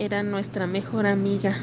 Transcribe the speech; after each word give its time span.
era 0.00 0.22
nuestra 0.22 0.66
mejor 0.66 1.06
amiga. 1.06 1.58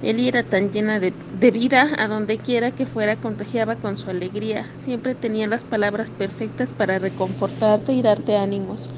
Eli 0.00 0.28
era 0.28 0.42
tan 0.42 0.70
llena 0.70 1.00
de, 1.00 1.14
de, 1.32 1.50
vida, 1.50 1.90
a 1.98 2.08
donde 2.08 2.38
quiera 2.38 2.72
que 2.72 2.86
fuera 2.86 3.16
contagiaba 3.16 3.76
con 3.76 3.96
su 3.96 4.10
alegría. 4.10 4.66
Siempre 4.78 5.14
tenía 5.14 5.46
las 5.46 5.64
palabras 5.64 6.10
perfectas 6.10 6.72
para 6.72 6.98
reconfortarte 6.98 7.92
y 7.92 8.02
darte 8.02 8.36
ánimos. 8.36 8.88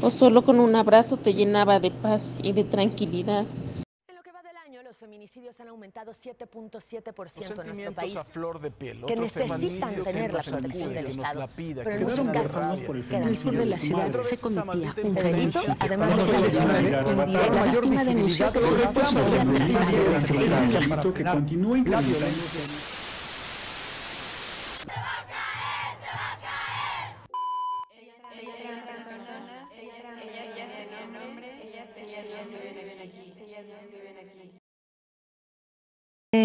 O 0.00 0.10
solo 0.10 0.42
con 0.44 0.60
un 0.60 0.76
abrazo 0.76 1.18
te 1.18 1.34
llenaba 1.34 1.80
de 1.80 1.90
paz 1.90 2.34
y 2.38 2.52
de 2.52 2.64
tranquilidad 2.64 3.46
feminicidios 5.00 5.58
han 5.58 5.68
aumentado 5.68 6.12
7.7% 6.12 7.60
en 7.60 7.66
nuestro 7.66 7.92
país. 7.92 8.16
A 8.16 8.24
flor 8.24 8.60
de 8.60 8.70
piel. 8.70 9.04
Que 9.06 9.16
necesitan 9.16 10.02
tener 10.02 10.32
la 10.32 10.42
protección 10.42 10.92
del 10.92 11.06
Estado. 11.06 11.48
Pida, 11.56 11.82
pero 11.82 11.96
en 11.96 12.04
muchos 12.04 12.28
casos, 12.28 12.80
por 12.82 12.96
el, 12.96 13.12
el 13.12 13.36
sur 13.36 13.56
de 13.56 13.66
la 13.66 13.78
ciudad 13.78 14.20
se 14.20 14.38
cometía 14.38 14.94
un 15.02 15.16
feminicidio. 15.16 15.76
Además 15.80 16.16
de 16.16 17.32
la 17.32 17.50
mayor 17.50 17.88
visibilidad 17.88 18.52
que 21.14 21.24
continúa 21.24 21.78
incrementando. 21.78 22.18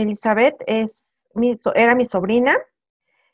Elizabeth 0.05 0.55
es 0.67 1.03
mi, 1.33 1.59
era 1.75 1.95
mi 1.95 2.05
sobrina. 2.05 2.55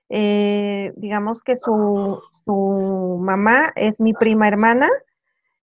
Eh, 0.09 0.91
digamos 0.97 1.41
que 1.41 1.55
su, 1.55 2.21
su, 2.43 3.17
mamá 3.21 3.71
es 3.75 3.99
mi 3.99 4.13
prima 4.13 4.47
hermana. 4.47 4.89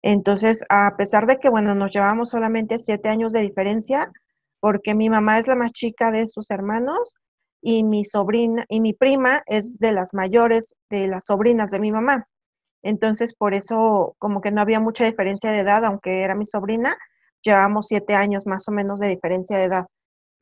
Entonces, 0.02 0.64
a 0.70 0.96
pesar 0.98 1.26
de 1.26 1.38
que, 1.38 1.50
bueno, 1.50 1.74
nos 1.74 1.92
llevamos 1.92 2.30
solamente 2.30 2.78
siete 2.78 3.10
años 3.10 3.34
de 3.34 3.42
diferencia, 3.42 4.12
porque 4.60 4.94
mi 4.94 5.10
mamá 5.10 5.40
es 5.40 5.48
la 5.48 5.56
más 5.56 5.72
chica 5.72 6.12
de 6.12 6.28
sus 6.28 6.52
hermanos 6.52 7.16
y 7.62 7.84
mi 7.84 8.04
sobrina 8.04 8.66
y 8.70 8.80
mi 8.80 8.94
prima 8.94 9.42
es 9.48 9.80
de 9.80 9.92
las 9.92 10.14
mayores 10.14 10.76
de 10.90 11.08
las 11.08 11.26
sobrinas 11.26 11.72
de 11.72 11.80
mi 11.80 11.92
mamá. 11.92 12.28
Entonces, 12.84 13.34
por 13.34 13.56
eso, 13.56 14.16
como 14.20 14.42
que 14.42 14.52
no 14.52 14.62
había 14.62 14.80
mucha 14.80 15.06
diferencia 15.06 15.52
de 15.52 15.60
edad, 15.62 15.84
aunque 15.86 16.22
era 16.22 16.36
mi 16.36 16.46
sobrina, 16.46 16.96
llevamos 17.42 17.88
siete 17.88 18.14
años 18.14 18.46
más 18.46 18.68
o 18.68 18.72
menos 18.72 19.00
de 19.00 19.08
diferencia 19.08 19.58
de 19.58 19.64
edad. 19.64 19.86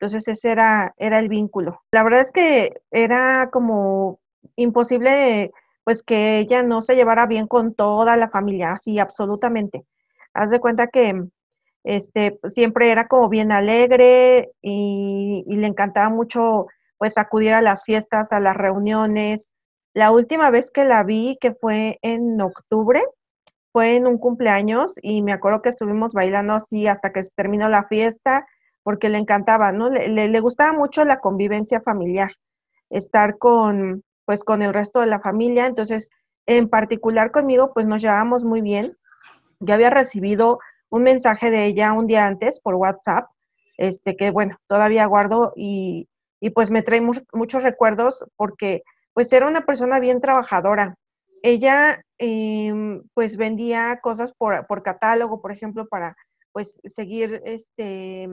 Entonces 0.04 0.28
ese 0.28 0.52
era, 0.52 0.94
era 0.98 1.18
el 1.18 1.30
vínculo. 1.30 1.80
La 1.90 2.02
verdad 2.02 2.20
es 2.20 2.30
que 2.30 2.82
era 2.90 3.48
como 3.50 4.20
imposible 4.54 5.50
pues 5.82 6.02
que 6.02 6.36
ella 6.40 6.62
no 6.62 6.82
se 6.82 6.94
llevara 6.94 7.24
bien 7.24 7.46
con 7.46 7.72
toda 7.74 8.18
la 8.18 8.28
familia, 8.28 8.72
así 8.72 8.98
absolutamente. 8.98 9.86
Haz 10.34 10.50
de 10.50 10.60
cuenta 10.60 10.88
que 10.88 11.24
este, 11.84 12.38
siempre 12.48 12.90
era 12.90 13.08
como 13.08 13.30
bien 13.30 13.50
alegre 13.50 14.52
y, 14.60 15.42
y, 15.46 15.56
le 15.56 15.68
encantaba 15.68 16.10
mucho 16.10 16.66
pues 16.98 17.16
acudir 17.16 17.54
a 17.54 17.62
las 17.62 17.82
fiestas, 17.84 18.30
a 18.32 18.40
las 18.40 18.56
reuniones. 18.58 19.52
La 19.94 20.10
última 20.10 20.50
vez 20.50 20.70
que 20.70 20.84
la 20.84 21.02
vi, 21.02 21.38
que 21.40 21.54
fue 21.54 21.98
en 22.02 22.38
octubre, 22.42 23.02
fue 23.72 23.96
en 23.96 24.06
un 24.06 24.18
cumpleaños 24.18 24.96
y 25.00 25.22
me 25.22 25.32
acuerdo 25.32 25.62
que 25.62 25.70
estuvimos 25.70 26.12
bailando 26.12 26.52
así 26.52 26.86
hasta 26.88 27.10
que 27.10 27.22
terminó 27.34 27.70
la 27.70 27.88
fiesta 27.88 28.46
porque 28.84 29.08
le 29.08 29.18
encantaba, 29.18 29.72
¿no? 29.72 29.90
Le, 29.90 30.28
le, 30.28 30.40
gustaba 30.40 30.72
mucho 30.72 31.04
la 31.04 31.18
convivencia 31.18 31.80
familiar, 31.80 32.30
estar 32.90 33.38
con, 33.38 34.04
pues, 34.26 34.44
con 34.44 34.62
el 34.62 34.72
resto 34.72 35.00
de 35.00 35.06
la 35.06 35.20
familia. 35.20 35.66
Entonces, 35.66 36.10
en 36.46 36.68
particular 36.68 37.32
conmigo, 37.32 37.72
pues 37.74 37.86
nos 37.86 38.02
llevábamos 38.02 38.44
muy 38.44 38.60
bien. 38.60 38.96
Yo 39.58 39.74
había 39.74 39.90
recibido 39.90 40.60
un 40.90 41.02
mensaje 41.02 41.50
de 41.50 41.64
ella 41.64 41.92
un 41.92 42.06
día 42.06 42.26
antes 42.26 42.60
por 42.60 42.74
WhatsApp, 42.74 43.30
este, 43.78 44.16
que 44.16 44.30
bueno, 44.30 44.58
todavía 44.68 45.06
guardo 45.06 45.52
y, 45.56 46.08
y 46.40 46.50
pues 46.50 46.70
me 46.70 46.82
trae 46.82 47.00
muchos 47.00 47.62
recuerdos 47.62 48.24
porque 48.36 48.82
pues 49.14 49.32
era 49.32 49.48
una 49.48 49.64
persona 49.64 49.98
bien 49.98 50.20
trabajadora. 50.20 50.96
Ella 51.42 52.04
eh, 52.18 53.00
pues 53.14 53.36
vendía 53.36 53.98
cosas 54.02 54.32
por, 54.36 54.66
por 54.66 54.82
catálogo, 54.82 55.40
por 55.40 55.52
ejemplo, 55.52 55.86
para 55.88 56.16
pues 56.52 56.80
seguir 56.84 57.42
este, 57.44 58.28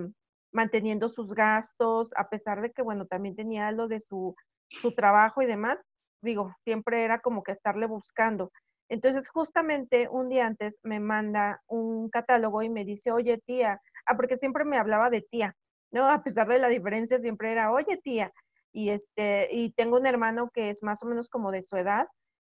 manteniendo 0.51 1.09
sus 1.09 1.33
gastos, 1.33 2.11
a 2.15 2.29
pesar 2.29 2.61
de 2.61 2.71
que, 2.71 2.81
bueno, 2.81 3.05
también 3.05 3.35
tenía 3.35 3.71
lo 3.71 3.87
de 3.87 4.01
su, 4.01 4.35
su 4.81 4.93
trabajo 4.93 5.41
y 5.41 5.45
demás, 5.45 5.77
digo, 6.21 6.53
siempre 6.63 7.03
era 7.03 7.19
como 7.19 7.43
que 7.43 7.51
estarle 7.51 7.87
buscando. 7.87 8.51
Entonces, 8.89 9.29
justamente 9.29 10.09
un 10.09 10.29
día 10.29 10.45
antes 10.45 10.77
me 10.83 10.99
manda 10.99 11.61
un 11.67 12.09
catálogo 12.09 12.61
y 12.61 12.69
me 12.69 12.83
dice, 12.85 13.11
oye 13.11 13.37
tía, 13.37 13.81
ah, 14.05 14.15
porque 14.17 14.37
siempre 14.37 14.65
me 14.65 14.77
hablaba 14.77 15.09
de 15.09 15.21
tía, 15.21 15.55
¿no? 15.91 16.07
A 16.09 16.23
pesar 16.23 16.47
de 16.47 16.59
la 16.59 16.67
diferencia, 16.67 17.19
siempre 17.19 17.51
era, 17.51 17.71
oye 17.71 17.97
tía, 17.97 18.33
y 18.73 18.89
este, 18.89 19.47
y 19.51 19.71
tengo 19.71 19.97
un 19.97 20.05
hermano 20.05 20.49
que 20.53 20.69
es 20.69 20.83
más 20.83 21.03
o 21.03 21.05
menos 21.07 21.29
como 21.29 21.51
de 21.51 21.63
su 21.63 21.77
edad, 21.77 22.07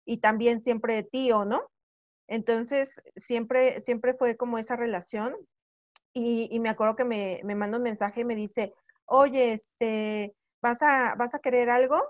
y 0.06 0.18
también 0.18 0.60
siempre 0.60 1.02
tío, 1.02 1.44
¿no? 1.44 1.62
Entonces, 2.26 3.02
siempre, 3.16 3.82
siempre 3.82 4.14
fue 4.14 4.36
como 4.36 4.58
esa 4.58 4.76
relación, 4.76 5.36
y, 6.12 6.58
me 6.60 6.68
acuerdo 6.68 6.96
que 6.96 7.04
me, 7.04 7.40
me 7.44 7.54
manda 7.54 7.76
un 7.76 7.84
mensaje 7.84 8.22
y 8.22 8.24
me 8.24 8.34
dice, 8.34 8.74
oye, 9.06 9.52
este, 9.52 10.34
¿vas 10.62 10.82
a, 10.82 11.14
vas 11.16 11.34
a 11.34 11.40
querer 11.40 11.70
algo? 11.70 12.00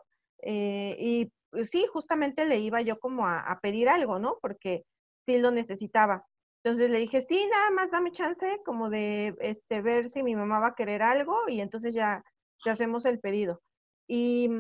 Eh, 0.43 0.97
y 0.99 1.33
pues, 1.51 1.71
sí, 1.71 1.87
justamente 1.93 2.45
le 2.47 2.59
iba 2.59 2.81
yo 2.81 2.99
como 2.99 3.27
a, 3.27 3.59
pedir 3.63 3.89
algo, 3.89 4.19
¿no? 4.19 4.39
Porque 4.41 4.85
sí 5.27 5.39
lo 5.39 5.51
necesitaba. 5.51 6.27
Entonces 6.63 6.91
le 6.91 6.99
dije, 6.99 7.23
sí, 7.23 7.49
nada 7.51 7.71
más 7.71 7.91
dame 7.91 8.13
chance 8.13 8.61
como 8.65 8.91
de 8.91 9.35
este, 9.41 9.81
ver 9.81 10.11
si 10.11 10.23
mi 10.23 10.37
mamá 10.37 10.61
va 10.61 10.69
a 10.69 10.75
querer 10.75 11.03
algo 11.03 11.49
y 11.49 11.61
entonces 11.61 11.95
ya, 11.95 12.23
ya 12.65 12.73
hacemos 12.73 13.07
el 13.07 13.19
pedido. 13.19 13.63
Y, 14.07 14.51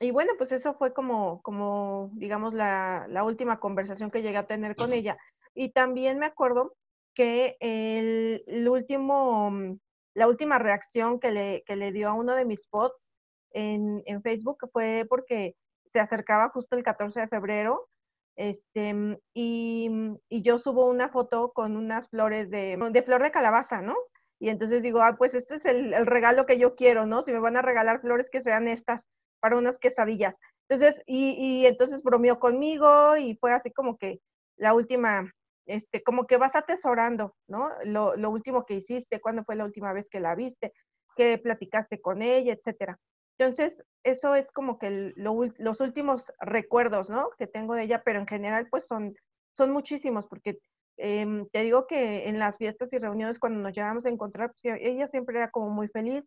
y 0.00 0.10
bueno, 0.10 0.32
pues 0.38 0.52
eso 0.52 0.74
fue 0.74 0.92
como, 0.92 1.40
como 1.42 2.10
digamos, 2.14 2.52
la, 2.52 3.06
la 3.08 3.22
última 3.24 3.60
conversación 3.60 4.10
que 4.10 4.22
llegué 4.22 4.38
a 4.38 4.46
tener 4.46 4.74
con 4.74 4.92
ella. 4.92 5.16
Y 5.54 5.70
también 5.70 6.18
me 6.18 6.26
acuerdo 6.26 6.74
que 7.16 7.56
el, 7.60 8.68
último, 8.68 9.50
mm, 9.50 9.78
la 10.14 10.28
última 10.28 10.58
reacción 10.58 11.18
que 11.18 11.32
le, 11.32 11.64
que 11.66 11.74
le 11.74 11.90
dio 11.90 12.10
a 12.10 12.12
uno 12.12 12.36
de 12.36 12.44
mis 12.44 12.68
posts 12.68 13.10
en, 13.52 14.02
en, 14.06 14.22
Facebook 14.22 14.58
fue 14.72 15.06
porque 15.08 15.56
se 15.92 15.98
acercaba 15.98 16.50
justo 16.50 16.76
el 16.76 16.84
14 16.84 17.20
de 17.20 17.28
febrero 17.28 17.88
este, 18.36 18.92
mm, 18.92 19.16
y, 19.34 19.88
mm, 19.90 20.16
y 20.28 20.42
yo 20.42 20.58
subo 20.58 20.86
una 20.86 21.08
foto 21.08 21.52
con 21.52 21.76
unas 21.76 22.08
flores 22.08 22.50
de, 22.50 22.76
de, 22.92 23.02
flor 23.02 23.22
de 23.22 23.30
calabaza, 23.30 23.82
¿no? 23.82 23.96
Y 24.38 24.50
entonces 24.50 24.82
digo, 24.82 25.00
ah, 25.02 25.16
pues 25.18 25.34
este 25.34 25.56
es 25.56 25.64
el, 25.64 25.94
el, 25.94 26.06
regalo 26.06 26.44
que 26.46 26.58
yo 26.58 26.74
quiero, 26.76 27.06
¿no? 27.06 27.22
Si 27.22 27.32
me 27.32 27.40
van 27.40 27.56
a 27.56 27.62
regalar 27.62 28.02
flores, 28.02 28.28
que 28.30 28.42
sean 28.42 28.68
estas 28.68 29.08
para 29.40 29.56
unas 29.56 29.78
quesadillas. 29.78 30.38
Entonces, 30.68 31.02
y, 31.06 31.30
y 31.38 31.66
entonces 31.66 32.02
bromeó 32.02 32.38
conmigo 32.38 33.16
y 33.16 33.36
fue 33.36 33.52
así 33.54 33.72
como 33.72 33.96
que 33.96 34.20
la 34.58 34.74
última 34.74 35.32
este, 35.66 36.02
como 36.02 36.26
que 36.26 36.36
vas 36.36 36.54
atesorando, 36.56 37.34
¿no? 37.48 37.70
Lo, 37.84 38.16
lo, 38.16 38.30
último 38.30 38.64
que 38.64 38.74
hiciste, 38.74 39.20
cuándo 39.20 39.44
fue 39.44 39.56
la 39.56 39.64
última 39.64 39.92
vez 39.92 40.08
que 40.08 40.20
la 40.20 40.34
viste, 40.34 40.72
qué 41.16 41.38
platicaste 41.38 42.00
con 42.00 42.22
ella, 42.22 42.52
etcétera. 42.52 42.98
Entonces, 43.38 43.84
eso 44.02 44.34
es 44.34 44.50
como 44.50 44.78
que 44.78 45.12
los 45.16 45.80
últimos 45.80 46.32
recuerdos, 46.40 47.10
¿no? 47.10 47.30
Que 47.38 47.46
tengo 47.46 47.74
de 47.74 47.82
ella, 47.82 48.02
pero 48.04 48.18
en 48.18 48.26
general, 48.26 48.68
pues 48.70 48.86
son, 48.86 49.14
son 49.54 49.72
muchísimos, 49.72 50.26
porque 50.26 50.58
eh, 50.96 51.44
te 51.52 51.64
digo 51.64 51.86
que 51.86 52.28
en 52.28 52.38
las 52.38 52.56
fiestas 52.56 52.92
y 52.92 52.98
reuniones, 52.98 53.38
cuando 53.38 53.60
nos 53.60 53.74
llevamos 53.74 54.06
a 54.06 54.08
encontrar, 54.10 54.52
pues, 54.52 54.78
ella 54.80 55.08
siempre 55.08 55.36
era 55.36 55.50
como 55.50 55.68
muy 55.68 55.88
feliz. 55.88 56.24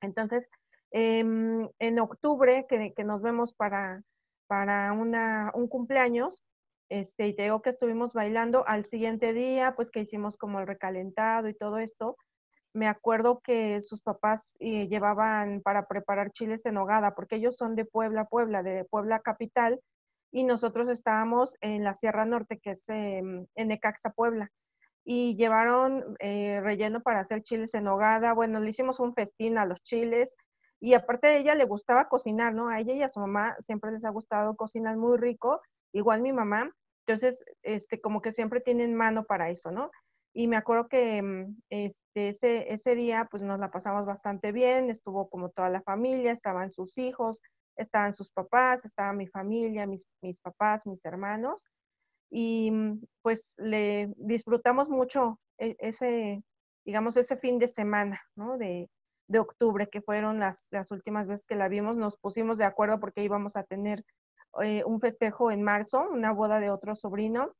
Entonces, 0.00 0.48
eh, 0.90 1.20
en 1.78 1.98
octubre, 2.00 2.66
que, 2.68 3.04
nos 3.04 3.22
vemos 3.22 3.54
para, 3.54 4.02
para 4.48 4.92
un 4.92 5.68
cumpleaños, 5.68 6.42
este, 6.88 7.26
y 7.26 7.34
te 7.34 7.44
digo 7.44 7.62
que 7.62 7.70
estuvimos 7.70 8.12
bailando 8.12 8.66
al 8.66 8.86
siguiente 8.86 9.32
día, 9.32 9.74
pues 9.74 9.90
que 9.90 10.00
hicimos 10.00 10.36
como 10.36 10.60
el 10.60 10.66
recalentado 10.66 11.48
y 11.48 11.54
todo 11.54 11.78
esto. 11.78 12.16
Me 12.72 12.88
acuerdo 12.88 13.40
que 13.40 13.80
sus 13.80 14.02
papás 14.02 14.56
eh, 14.60 14.86
llevaban 14.88 15.62
para 15.62 15.86
preparar 15.88 16.30
chiles 16.30 16.66
en 16.66 16.76
hogada, 16.76 17.14
porque 17.14 17.36
ellos 17.36 17.56
son 17.56 17.74
de 17.74 17.84
Puebla, 17.84 18.26
Puebla, 18.26 18.62
de 18.62 18.84
Puebla 18.84 19.20
capital, 19.20 19.80
y 20.30 20.44
nosotros 20.44 20.88
estábamos 20.88 21.56
en 21.60 21.82
la 21.84 21.94
Sierra 21.94 22.26
Norte, 22.26 22.58
que 22.58 22.72
es 22.72 22.88
en 22.88 23.48
Necaxa, 23.56 24.10
Puebla. 24.10 24.50
Y 25.04 25.36
llevaron 25.36 26.16
eh, 26.18 26.60
relleno 26.62 27.00
para 27.00 27.20
hacer 27.20 27.42
chiles 27.42 27.74
en 27.74 27.88
hogada. 27.88 28.34
Bueno, 28.34 28.60
le 28.60 28.70
hicimos 28.70 29.00
un 29.00 29.14
festín 29.14 29.56
a 29.56 29.64
los 29.64 29.82
chiles. 29.82 30.36
Y 30.80 30.94
aparte 30.94 31.28
de 31.28 31.38
ella 31.38 31.54
le 31.54 31.64
gustaba 31.64 32.08
cocinar, 32.08 32.52
¿no? 32.52 32.68
A 32.68 32.80
ella 32.80 32.92
y 32.92 33.02
a 33.02 33.08
su 33.08 33.20
mamá 33.20 33.56
siempre 33.60 33.92
les 33.92 34.04
ha 34.04 34.10
gustado 34.10 34.56
cocinar 34.56 34.96
muy 34.96 35.16
rico 35.16 35.62
igual 35.92 36.22
mi 36.22 36.32
mamá, 36.32 36.70
entonces, 37.06 37.44
este, 37.62 38.00
como 38.00 38.20
que 38.20 38.32
siempre 38.32 38.60
tienen 38.60 38.94
mano 38.94 39.24
para 39.24 39.48
eso, 39.50 39.70
¿no? 39.70 39.90
Y 40.34 40.48
me 40.48 40.56
acuerdo 40.56 40.88
que 40.88 41.22
mm, 41.22 41.56
este, 41.70 42.28
ese, 42.30 42.72
ese 42.72 42.94
día, 42.96 43.28
pues 43.30 43.42
nos 43.42 43.60
la 43.60 43.70
pasamos 43.70 44.04
bastante 44.06 44.52
bien, 44.52 44.90
estuvo 44.90 45.28
como 45.28 45.50
toda 45.50 45.70
la 45.70 45.82
familia, 45.82 46.32
estaban 46.32 46.70
sus 46.72 46.98
hijos, 46.98 47.40
estaban 47.76 48.12
sus 48.12 48.30
papás, 48.32 48.84
estaba 48.84 49.12
mi 49.12 49.28
familia, 49.28 49.86
mis, 49.86 50.06
mis 50.20 50.40
papás, 50.40 50.86
mis 50.86 51.04
hermanos. 51.04 51.64
y 52.30 52.70
mm, 52.72 53.02
pues 53.22 53.54
le 53.58 54.12
disfrutamos 54.16 54.88
mucho 54.90 55.40
e, 55.58 55.76
ese, 55.80 56.42
digamos, 56.84 57.16
ese 57.16 57.36
fin 57.36 57.58
de 57.58 57.68
semana, 57.68 58.20
¿no? 58.36 58.58
De, 58.58 58.90
de 59.28 59.38
octubre, 59.38 59.88
que 59.88 60.02
fueron 60.02 60.40
las, 60.40 60.68
las 60.70 60.90
últimas 60.90 61.26
veces 61.28 61.46
que 61.46 61.56
la 61.56 61.68
vimos, 61.68 61.96
nos 61.96 62.16
pusimos 62.18 62.58
de 62.58 62.64
acuerdo 62.64 63.00
porque 63.00 63.24
íbamos 63.24 63.56
a 63.56 63.64
tener 63.64 64.04
eh, 64.62 64.84
un 64.84 65.00
festejo 65.00 65.50
en 65.50 65.62
marzo, 65.62 66.08
una 66.10 66.32
boda 66.32 66.60
de 66.60 66.70
otro 66.70 66.94
sobrino, 66.94 67.52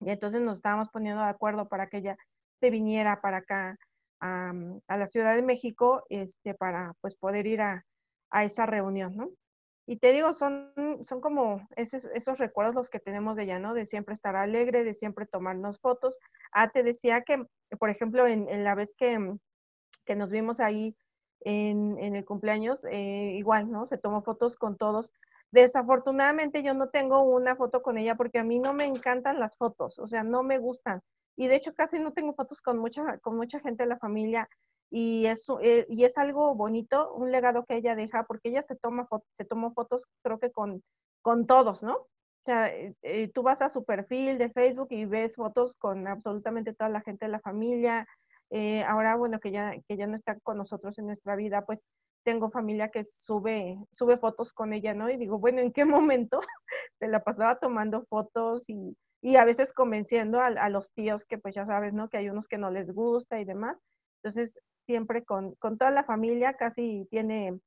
y 0.00 0.10
entonces 0.10 0.40
nos 0.40 0.58
estábamos 0.58 0.88
poniendo 0.88 1.22
de 1.22 1.28
acuerdo 1.28 1.68
para 1.68 1.88
que 1.88 1.98
ella 1.98 2.16
se 2.60 2.70
viniera 2.70 3.20
para 3.20 3.38
acá 3.38 3.76
a, 4.20 4.52
la 4.88 5.06
Ciudad 5.08 5.34
de 5.34 5.42
México, 5.42 6.04
este, 6.08 6.54
para 6.54 6.94
pues 7.00 7.16
poder 7.16 7.46
ir 7.46 7.60
a, 7.60 7.84
a 8.30 8.44
esa 8.44 8.66
reunión, 8.66 9.16
¿no? 9.16 9.30
Y 9.86 9.96
te 9.96 10.12
digo, 10.12 10.32
son, 10.32 10.72
son 11.04 11.20
como 11.20 11.66
esos, 11.76 12.04
esos 12.14 12.38
recuerdos 12.38 12.74
los 12.74 12.90
que 12.90 13.00
tenemos 13.00 13.36
de 13.36 13.44
ella, 13.44 13.58
¿no? 13.58 13.74
De 13.74 13.84
siempre 13.84 14.14
estar 14.14 14.36
alegre, 14.36 14.84
de 14.84 14.94
siempre 14.94 15.26
tomarnos 15.26 15.80
fotos. 15.80 16.18
Ah, 16.52 16.70
te 16.70 16.82
decía 16.84 17.22
que, 17.22 17.44
por 17.78 17.90
ejemplo, 17.90 18.26
en, 18.26 18.46
la 18.62 18.76
vez 18.76 18.94
que, 18.96 19.18
que 20.04 20.14
nos 20.14 20.30
vimos 20.30 20.60
ahí 20.60 20.96
en, 21.40 21.98
en 21.98 22.14
el 22.14 22.24
cumpleaños, 22.24 22.84
eh, 22.84 23.32
igual, 23.34 23.70
¿no? 23.70 23.86
Se 23.86 23.98
tomó 23.98 24.22
fotos 24.22 24.56
con 24.56 24.76
todos. 24.76 25.12
Desafortunadamente 25.52 26.62
yo 26.62 26.72
no 26.72 26.88
tengo 26.88 27.22
una 27.22 27.56
foto 27.56 27.82
con 27.82 27.98
ella 27.98 28.16
porque 28.16 28.38
a 28.38 28.44
mí 28.44 28.58
no 28.58 28.72
me 28.72 28.86
encantan 28.86 29.38
las 29.38 29.56
fotos, 29.56 29.98
o 29.98 30.06
sea, 30.06 30.24
no 30.24 30.42
me 30.42 30.58
gustan. 30.58 31.02
Y 31.36 31.46
de 31.46 31.56
hecho 31.56 31.74
casi 31.74 31.98
no 31.98 32.12
tengo 32.12 32.34
fotos 32.34 32.62
con 32.62 32.78
mucha, 32.78 33.18
con 33.18 33.36
mucha 33.36 33.60
gente 33.60 33.82
de 33.84 33.88
la 33.90 33.98
familia 33.98 34.48
y 34.90 35.26
es, 35.26 35.46
eh, 35.62 35.86
y 35.88 36.04
es 36.04 36.16
algo 36.18 36.54
bonito, 36.54 37.12
un 37.14 37.32
legado 37.32 37.64
que 37.66 37.76
ella 37.76 37.94
deja, 37.94 38.24
porque 38.24 38.48
ella 38.50 38.62
se 38.62 38.76
toma 38.76 39.06
se 39.38 39.44
tomó 39.44 39.72
fotos 39.74 40.04
creo 40.22 40.38
que 40.38 40.50
con, 40.50 40.82
con 41.22 41.46
todos, 41.46 41.82
¿no? 41.82 41.96
O 41.96 42.08
sea, 42.46 42.68
eh, 42.68 42.94
eh, 43.02 43.28
tú 43.28 43.42
vas 43.42 43.62
a 43.62 43.68
su 43.68 43.84
perfil 43.84 44.38
de 44.38 44.50
Facebook 44.50 44.88
y 44.90 45.04
ves 45.04 45.36
fotos 45.36 45.76
con 45.76 46.06
absolutamente 46.08 46.74
toda 46.74 46.90
la 46.90 47.02
gente 47.02 47.26
de 47.26 47.32
la 47.32 47.40
familia. 47.40 48.06
ahora, 48.86 49.16
bueno, 49.16 49.38
que 49.40 49.50
ya, 49.50 49.74
que 49.88 49.96
ya 49.96 50.06
no 50.06 50.16
está 50.16 50.38
con 50.40 50.58
nosotros 50.58 50.98
en 50.98 51.06
nuestra 51.06 51.36
vida, 51.36 51.64
pues 51.64 51.80
tengo 52.24 52.50
familia 52.50 52.90
que 52.90 53.04
sube, 53.04 53.78
sube 53.90 54.16
fotos 54.16 54.52
con 54.52 54.72
ella, 54.72 54.94
¿no? 54.94 55.10
Y 55.10 55.16
digo, 55.16 55.38
bueno, 55.38 55.60
¿en 55.60 55.72
qué 55.72 55.84
momento 55.84 56.40
se 56.98 57.08
la 57.08 57.22
pasaba 57.22 57.56
tomando 57.56 58.04
fotos 58.06 58.64
y, 58.68 58.96
y 59.20 59.36
a 59.36 59.44
veces 59.44 59.72
convenciendo 59.72 60.40
a, 60.40 60.68
los 60.68 60.92
tíos 60.92 61.24
que 61.24 61.38
pues 61.38 61.54
ya 61.54 61.66
sabes, 61.66 61.92
¿no? 61.92 62.08
Que 62.08 62.18
hay 62.18 62.28
unos 62.28 62.48
que 62.48 62.58
no 62.58 62.70
les 62.70 62.92
gusta 62.92 63.40
y 63.40 63.44
demás. 63.44 63.76
Entonces, 64.22 64.58
siempre 64.86 65.24
con, 65.24 65.54
con 65.56 65.78
toda 65.78 65.90
la 65.90 66.04
familia 66.04 66.54
casi 66.54 67.06
tiene, 67.10 67.58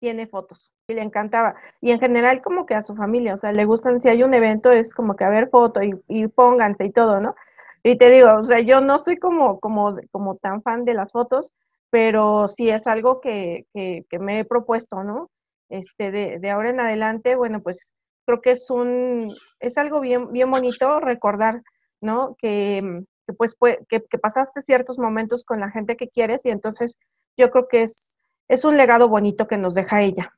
tiene 0.00 0.26
fotos 0.26 0.72
y 0.88 0.94
le 0.94 1.02
encantaba. 1.02 1.54
Y 1.80 1.90
en 1.90 2.00
general 2.00 2.42
como 2.42 2.66
que 2.66 2.74
a 2.74 2.82
su 2.82 2.94
familia, 2.94 3.34
o 3.34 3.38
sea, 3.38 3.52
le 3.52 3.64
gustan, 3.64 4.02
si 4.02 4.08
hay 4.08 4.22
un 4.22 4.34
evento 4.34 4.70
es 4.70 4.92
como 4.92 5.16
que 5.16 5.24
a 5.24 5.30
ver 5.30 5.48
foto 5.50 5.82
y, 5.82 5.94
y 6.08 6.26
pónganse 6.26 6.84
y 6.84 6.92
todo, 6.92 7.20
¿no? 7.20 7.34
Y 7.82 7.96
te 7.96 8.10
digo, 8.10 8.28
o 8.38 8.44
sea, 8.44 8.60
yo 8.60 8.80
no 8.82 8.98
soy 8.98 9.16
como, 9.16 9.58
como, 9.58 9.96
como 10.10 10.36
tan 10.36 10.62
fan 10.62 10.84
de 10.84 10.94
las 10.94 11.12
fotos, 11.12 11.54
pero 11.90 12.48
sí 12.48 12.70
es 12.70 12.86
algo 12.86 13.20
que, 13.20 13.66
que, 13.74 14.04
que 14.08 14.18
me 14.18 14.40
he 14.40 14.44
propuesto, 14.44 15.04
¿no? 15.04 15.30
Este, 15.68 16.10
de, 16.10 16.38
de, 16.38 16.50
ahora 16.50 16.70
en 16.70 16.80
adelante, 16.80 17.36
bueno, 17.36 17.62
pues 17.62 17.90
creo 18.26 18.40
que 18.40 18.52
es 18.52 18.70
un, 18.70 19.34
es 19.60 19.78
algo 19.78 20.00
bien, 20.00 20.32
bien 20.32 20.50
bonito 20.50 21.00
recordar, 21.00 21.62
¿no? 22.00 22.36
Que, 22.38 23.02
que 23.26 23.34
pues 23.34 23.56
que, 23.88 24.02
que, 24.02 24.18
pasaste 24.18 24.62
ciertos 24.62 24.98
momentos 24.98 25.44
con 25.44 25.60
la 25.60 25.70
gente 25.70 25.96
que 25.96 26.08
quieres 26.08 26.44
y 26.44 26.50
entonces 26.50 26.96
yo 27.36 27.50
creo 27.50 27.68
que 27.68 27.82
es, 27.82 28.14
es 28.48 28.64
un 28.64 28.76
legado 28.76 29.08
bonito 29.08 29.46
que 29.46 29.58
nos 29.58 29.74
deja 29.74 30.02
ella. 30.02 30.32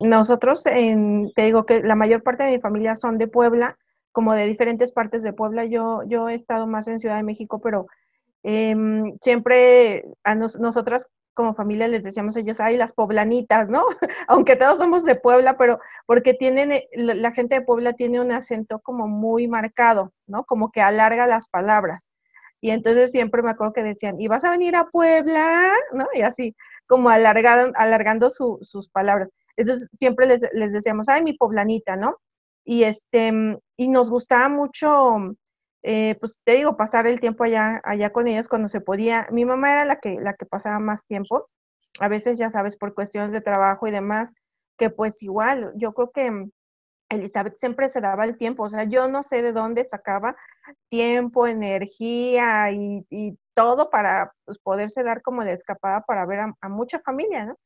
Nosotros, 0.00 0.64
en, 0.66 1.32
te 1.34 1.42
digo 1.42 1.66
que 1.66 1.82
la 1.82 1.96
mayor 1.96 2.22
parte 2.22 2.44
de 2.44 2.52
mi 2.52 2.60
familia 2.60 2.94
son 2.94 3.18
de 3.18 3.26
Puebla, 3.26 3.76
como 4.12 4.34
de 4.34 4.46
diferentes 4.46 4.92
partes 4.92 5.22
de 5.22 5.32
Puebla. 5.32 5.64
Yo, 5.64 6.02
yo 6.06 6.28
he 6.28 6.34
estado 6.34 6.66
más 6.66 6.88
en 6.88 7.00
Ciudad 7.00 7.16
de 7.16 7.24
México, 7.24 7.60
pero 7.60 7.86
eh, 8.42 8.74
siempre 9.20 10.04
a 10.24 10.34
nos, 10.34 10.58
nosotras 10.58 11.06
como 11.38 11.54
familia 11.54 11.86
les 11.86 12.02
decíamos 12.02 12.36
a 12.36 12.40
ellos, 12.40 12.58
ay, 12.58 12.76
las 12.76 12.92
poblanitas, 12.92 13.68
¿no? 13.68 13.84
Aunque 14.26 14.56
todos 14.56 14.78
somos 14.78 15.04
de 15.04 15.14
Puebla, 15.14 15.56
pero 15.56 15.78
porque 16.04 16.34
tienen, 16.34 16.72
eh, 16.72 16.88
la 16.92 17.30
gente 17.30 17.54
de 17.54 17.64
Puebla 17.64 17.92
tiene 17.92 18.20
un 18.20 18.32
acento 18.32 18.80
como 18.80 19.06
muy 19.06 19.46
marcado, 19.46 20.12
¿no? 20.26 20.42
Como 20.42 20.72
que 20.72 20.80
alarga 20.80 21.28
las 21.28 21.46
palabras. 21.46 22.08
Y 22.60 22.70
entonces 22.70 23.12
siempre 23.12 23.40
me 23.42 23.50
acuerdo 23.50 23.72
que 23.72 23.84
decían, 23.84 24.20
¿y 24.20 24.26
vas 24.26 24.42
a 24.42 24.50
venir 24.50 24.74
a 24.74 24.88
Puebla? 24.88 25.70
¿No? 25.92 26.06
Y 26.12 26.22
así, 26.22 26.56
como 26.88 27.08
alargando, 27.08 27.72
alargando 27.78 28.30
su, 28.30 28.58
sus 28.62 28.88
palabras. 28.88 29.30
Entonces 29.56 29.86
siempre 29.92 30.26
les, 30.26 30.42
les 30.52 30.72
decíamos, 30.72 31.08
ay, 31.08 31.22
mi 31.22 31.34
poblanita, 31.34 31.94
¿no? 31.94 32.16
Y, 32.64 32.82
este, 32.82 33.32
y 33.76 33.88
nos 33.88 34.10
gustaba 34.10 34.48
mucho 34.48 35.36
eh, 35.82 36.16
pues 36.20 36.40
te 36.44 36.54
digo, 36.54 36.76
pasar 36.76 37.06
el 37.06 37.20
tiempo 37.20 37.44
allá, 37.44 37.80
allá 37.84 38.10
con 38.10 38.26
ellos 38.28 38.48
cuando 38.48 38.68
se 38.68 38.80
podía. 38.80 39.26
Mi 39.30 39.44
mamá 39.44 39.72
era 39.72 39.84
la 39.84 39.96
que, 40.00 40.18
la 40.20 40.34
que 40.34 40.46
pasaba 40.46 40.78
más 40.80 41.04
tiempo, 41.06 41.46
a 42.00 42.08
veces 42.08 42.38
ya 42.38 42.50
sabes, 42.50 42.76
por 42.76 42.94
cuestiones 42.94 43.32
de 43.32 43.40
trabajo 43.40 43.86
y 43.86 43.90
demás, 43.90 44.32
que 44.78 44.90
pues 44.90 45.22
igual, 45.22 45.72
yo 45.76 45.92
creo 45.94 46.10
que 46.12 46.30
mm, 46.30 46.50
Elizabeth 47.10 47.56
siempre 47.58 47.88
se 47.88 48.00
daba 48.00 48.24
el 48.24 48.36
tiempo, 48.38 48.64
o 48.64 48.68
sea, 48.70 48.84
yo 48.84 49.08
no 49.08 49.22
sé 49.22 49.42
de 49.42 49.52
dónde 49.52 49.84
sacaba 49.84 50.36
tiempo, 50.90 51.46
energía 51.46 52.70
y, 52.72 53.38
todo 53.54 53.90
para 53.90 54.32
pues, 54.44 54.56
poderse 54.60 55.02
dar 55.02 55.20
como 55.20 55.42
la 55.42 55.52
escapada 55.52 56.02
para 56.02 56.24
ver 56.26 56.40
a, 56.40 56.54
a 56.60 56.68
mucha 56.68 57.00
familia, 57.00 57.46
¿no? 57.46 57.56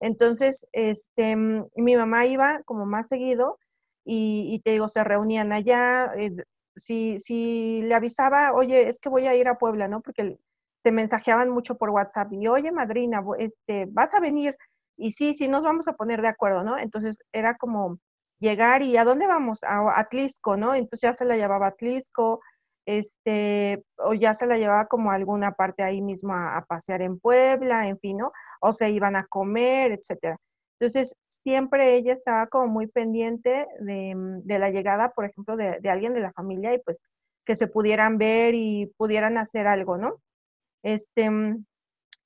Entonces, 0.00 0.66
este, 0.72 1.36
mm, 1.36 1.68
mi 1.76 1.96
mamá 1.96 2.26
iba 2.26 2.62
como 2.64 2.86
más 2.86 3.08
seguido 3.08 3.58
y, 4.04 4.48
y 4.54 4.60
te 4.60 4.72
digo, 4.72 4.88
se 4.88 5.04
reunían 5.04 5.52
allá, 5.52 6.12
eh, 6.18 6.36
si, 6.78 7.18
si 7.18 7.82
le 7.82 7.94
avisaba, 7.94 8.52
oye, 8.52 8.88
es 8.88 8.98
que 8.98 9.08
voy 9.08 9.26
a 9.26 9.34
ir 9.34 9.48
a 9.48 9.58
Puebla, 9.58 9.88
¿no? 9.88 10.00
Porque 10.00 10.38
te 10.82 10.92
mensajeaban 10.92 11.50
mucho 11.50 11.76
por 11.76 11.90
WhatsApp 11.90 12.32
y, 12.32 12.48
oye, 12.48 12.72
madrina, 12.72 13.22
este, 13.38 13.86
vas 13.90 14.12
a 14.14 14.20
venir 14.20 14.56
y 14.96 15.12
sí, 15.12 15.34
sí, 15.34 15.48
nos 15.48 15.64
vamos 15.64 15.88
a 15.88 15.92
poner 15.94 16.22
de 16.22 16.28
acuerdo, 16.28 16.64
¿no? 16.64 16.78
Entonces 16.78 17.18
era 17.32 17.56
como 17.56 17.98
llegar 18.40 18.82
y 18.82 18.96
¿a 18.96 19.04
dónde 19.04 19.26
vamos? 19.26 19.62
A 19.64 19.98
Atlisco, 19.98 20.56
¿no? 20.56 20.74
Entonces 20.74 21.00
ya 21.00 21.14
se 21.14 21.24
la 21.24 21.36
llevaba 21.36 21.66
a 21.66 21.68
Atlisco, 21.70 22.40
este, 22.86 23.84
o 23.98 24.14
ya 24.14 24.34
se 24.34 24.46
la 24.46 24.58
llevaba 24.58 24.86
como 24.86 25.10
a 25.10 25.14
alguna 25.14 25.52
parte 25.52 25.82
ahí 25.82 26.00
mismo 26.00 26.34
a, 26.34 26.56
a 26.56 26.64
pasear 26.64 27.02
en 27.02 27.18
Puebla, 27.20 27.86
en 27.86 27.98
fin, 27.98 28.18
¿no? 28.18 28.32
O 28.60 28.72
se 28.72 28.90
iban 28.90 29.14
a 29.16 29.26
comer, 29.26 29.92
etcétera. 29.92 30.36
Entonces, 30.80 31.14
siempre 31.48 31.96
ella 31.96 32.12
estaba 32.12 32.46
como 32.48 32.66
muy 32.66 32.88
pendiente 32.88 33.66
de, 33.80 34.14
mm, 34.14 34.42
la 34.46 34.70
llegada, 34.70 35.12
por 35.14 35.24
ejemplo, 35.24 35.56
de, 35.56 35.80
alguien 35.88 36.12
de 36.12 36.20
la 36.20 36.32
familia 36.32 36.74
y 36.74 36.78
pues 36.80 36.98
que 37.46 37.56
se 37.56 37.68
pudieran 37.68 38.18
ver 38.18 38.54
y 38.54 38.92
pudieran 38.98 39.38
hacer 39.38 39.66
algo, 39.66 39.96
¿no? 39.96 40.20
Este, 40.82 41.30
mm, 41.30 41.64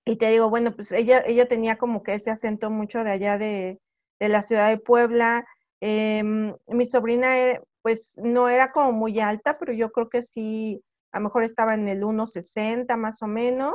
y 0.07 0.17
te 0.17 0.31
digo, 0.31 0.51
bueno, 0.51 0.75
pues 0.75 0.91
ella, 0.91 1.23
ella 1.25 1.47
tenía 1.47 1.77
como 1.77 2.03
que 2.03 2.15
ese 2.15 2.31
acento 2.33 2.69
mucho 2.71 3.05
de 3.05 3.13
allá 3.13 3.39
de, 3.39 3.81
la 4.19 4.43
ciudad 4.43 4.69
de 4.71 4.79
Puebla. 4.79 5.47
Eh, 5.81 6.23
mi 6.25 6.87
sobrina, 6.87 7.41
eh, 7.41 7.61
pues 7.83 8.15
no 8.19 8.49
era 8.49 8.73
como 8.73 8.93
muy 8.93 9.21
alta, 9.21 9.59
pero 9.59 9.73
yo 9.73 9.93
creo 9.93 10.09
que 10.09 10.23
sí, 10.23 10.83
a 11.13 11.19
lo 11.19 11.25
mejor 11.25 11.45
estaba 11.45 11.75
en 11.75 11.89
el 11.89 12.03
1,60 12.03 12.97
más 12.97 13.23
o 13.23 13.29
menos. 13.29 13.75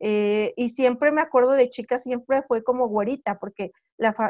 Eh, 0.00 0.54
y 0.56 0.70
siempre 0.70 1.12
me 1.12 1.22
acuerdo 1.22 1.52
de 1.52 1.70
chica, 1.70 1.98
siempre 1.98 2.42
fue 2.46 2.62
como 2.62 2.88
güerita, 2.88 3.38
porque 3.38 3.72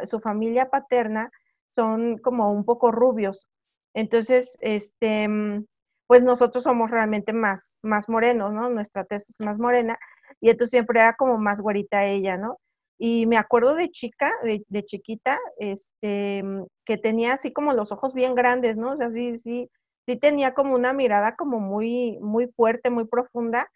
su 0.05 0.21
familia 0.21 0.71
paterna 0.71 1.31
son 1.71 2.19
como 2.19 2.53
un 2.53 2.65
poco 2.65 2.93
rubios. 2.93 3.47
Entonces, 3.95 4.57
este, 4.61 5.29
mm, 5.29 5.65
pues 6.07 6.23
nosotros 6.23 6.65
somos 6.65 6.91
realmente 6.91 7.33
más, 7.33 7.79
más 7.83 8.09
morenos, 8.09 8.53
¿no? 8.53 8.71
Nuestra 8.71 9.05
tez 9.05 9.29
es 9.31 9.41
más 9.41 9.59
morena 9.59 9.99
y 10.41 10.51
entonces 10.51 10.71
siempre 10.73 11.01
era 11.01 11.15
como 11.15 11.39
más 11.39 11.61
güerita 11.61 12.05
ella, 12.07 12.37
¿no? 12.37 12.59
Y 12.99 13.27
me 13.27 13.37
acuerdo 13.39 13.75
de 13.75 13.91
chica, 13.91 14.33
de, 14.43 14.65
de 14.69 14.85
chiquita, 14.85 15.39
este, 15.59 16.43
mm, 16.43 16.65
que 16.85 16.97
tenía 16.99 17.35
así 17.35 17.53
como 17.53 17.73
los 17.75 17.93
ojos 17.93 18.15
bien 18.15 18.35
grandes, 18.35 18.77
¿no? 18.77 18.93
O 18.93 18.97
sea, 18.97 19.11
sí, 19.11 19.39
sí, 19.39 19.71
sí 20.07 20.17
tenía 20.19 20.55
como 20.55 20.75
una 20.75 20.93
mirada 20.93 21.37
como 21.37 21.61
muy, 21.61 22.19
muy 22.21 22.47
fuerte, 22.57 22.91
muy 22.91 23.07
profunda, 23.07 23.69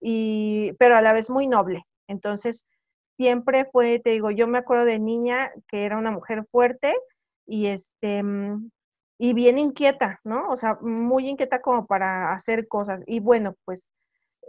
y, 0.00 0.72
pero 0.78 0.96
a 0.96 1.02
la 1.02 1.12
vez 1.12 1.30
muy 1.30 1.46
noble. 1.48 1.84
Entonces, 2.08 2.64
siempre 3.18 3.66
fue, 3.72 3.98
te 3.98 4.10
digo, 4.10 4.30
yo 4.30 4.46
me 4.46 4.58
acuerdo 4.58 4.86
de 4.86 4.98
niña 4.98 5.52
que 5.68 5.84
era 5.84 5.98
una 5.98 6.12
mujer 6.12 6.46
fuerte 6.50 6.94
y 7.46 7.66
este 7.66 8.22
mm, 8.22 8.70
y 9.18 9.32
bien 9.34 9.58
inquieta, 9.58 10.20
¿no? 10.24 10.48
O 10.50 10.56
sea, 10.56 10.78
muy 10.80 11.28
inquieta 11.28 11.60
como 11.60 11.86
para 11.86 12.32
hacer 12.32 12.68
cosas. 12.68 13.00
Y 13.06 13.20
bueno, 13.20 13.56
pues 13.64 13.90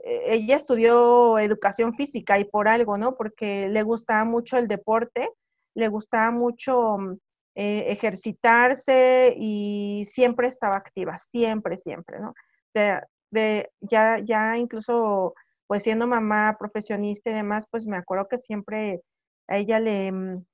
e, 0.03 0.35
ella 0.35 0.55
estudió 0.55 1.39
educación 1.39 1.95
física 1.95 2.39
y 2.39 2.45
por 2.45 2.67
algo, 2.67 2.97
¿no? 2.97 3.15
Porque 3.15 3.67
le 3.69 3.83
gustaba 3.83 4.23
mucho 4.25 4.57
el 4.57 4.67
deporte, 4.67 5.29
le 5.75 5.87
gustaba 5.87 6.31
mucho 6.31 6.97
mm, 6.99 7.13
eh, 7.55 7.85
ejercitarse 7.91 9.33
y 9.37 10.05
siempre 10.07 10.47
estaba 10.47 10.77
activa, 10.77 11.17
siempre, 11.17 11.79
siempre, 11.83 12.19
¿no? 12.19 12.35
De, 12.73 13.01
de, 13.31 13.71
ya, 13.81 14.19
ya 14.19 14.57
incluso 14.57 15.33
pues 15.69 15.83
siendo 15.83 16.07
mamá 16.07 16.57
profesionista 16.59 17.29
y 17.31 17.33
demás, 17.35 17.65
pues 17.71 17.87
me 17.87 17.97
acuerdo 17.97 18.27
que 18.27 18.39
siempre 18.39 19.01
a 19.47 19.57
ella 19.57 19.79
le, 19.79 20.11
mm, 20.11 20.45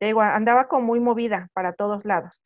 digo, 0.00 0.22
andaba 0.22 0.68
como 0.68 0.86
muy 0.86 1.00
movida 1.00 1.48
para 1.54 1.74
todos 1.74 2.04
lados. 2.06 2.40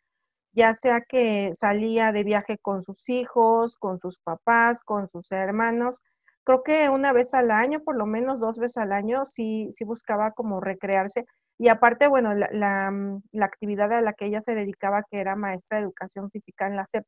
ya 0.55 0.75
sea 0.75 1.03
que 1.03 1.53
salía 1.55 2.13
de 2.13 2.25
viaje 2.25 2.59
con 2.59 2.83
sus 2.85 3.09
hijos, 3.11 3.77
con 3.79 4.01
sus 4.01 4.19
papás, 4.21 4.81
con 4.83 5.09
sus 5.09 5.33
hermanos. 5.33 6.03
Creo 6.45 6.63
que 6.65 6.89
una 6.91 7.13
vez 7.13 7.35
al 7.35 7.51
año, 7.53 7.83
por 7.85 7.97
lo 7.97 8.07
menos 8.07 8.41
dos 8.41 8.59
veces 8.59 8.79
al 8.79 8.93
año, 8.93 9.27
sí, 9.27 9.71
sí 9.73 9.85
buscaba 9.85 10.33
como 10.33 10.61
recrearse. 10.61 11.27
Y 11.59 11.69
aparte, 11.69 12.09
bueno, 12.09 12.35
la, 12.35 12.91
mm, 12.91 13.23
la, 13.33 13.47
actividad 13.47 13.93
a 13.93 14.03
la 14.03 14.15
que 14.15 14.27
ella 14.27 14.41
se 14.43 14.55
dedicaba, 14.55 15.05
que 15.11 15.21
era 15.21 15.37
maestra 15.37 15.79
de 15.79 15.85
educación 15.85 16.31
física 16.31 16.67
en 16.67 16.77
la 16.77 16.87
SEP, 16.87 17.05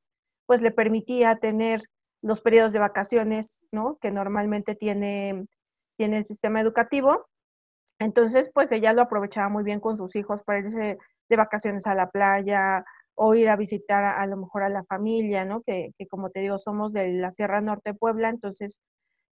pues 0.47 0.63
le 0.63 0.71
permitía 0.73 1.37
tener 1.37 1.83
los 2.23 2.41
periodos 2.41 2.73
de 2.73 2.79
vacaciones, 2.79 3.59
¿no? 3.73 3.99
Que 4.01 4.11
normalmente 4.11 4.75
tiene, 4.75 5.47
tiene 5.97 6.19
el 6.19 6.25
sistema 6.25 6.61
educativo. 6.61 7.27
Entonces, 7.99 8.51
pues 8.53 8.71
ella 8.73 8.93
lo 8.93 9.03
aprovechaba 9.03 9.49
muy 9.49 9.65
bien 9.65 9.81
con 9.81 9.97
sus 9.97 10.15
hijos 10.17 10.43
para 10.43 10.61
irse 10.61 10.99
de 11.29 11.37
vacaciones 11.37 11.87
a 11.87 11.95
la 11.95 12.11
playa 12.11 12.85
o 13.15 13.35
ir 13.35 13.49
a 13.49 13.57
visitar 13.57 14.05
a, 14.05 14.25
lo 14.27 14.37
mejor 14.37 14.63
a 14.63 14.69
la 14.69 14.85
familia, 14.85 15.45
¿no? 15.45 15.63
Que, 15.63 15.93
como 16.09 16.31
te 16.31 16.41
digo, 16.41 16.59
somos 16.59 16.93
de 16.93 17.13
la 17.15 17.33
Sierra 17.33 17.61
Norte 17.61 17.93
Puebla, 17.93 18.29
entonces 18.29 18.81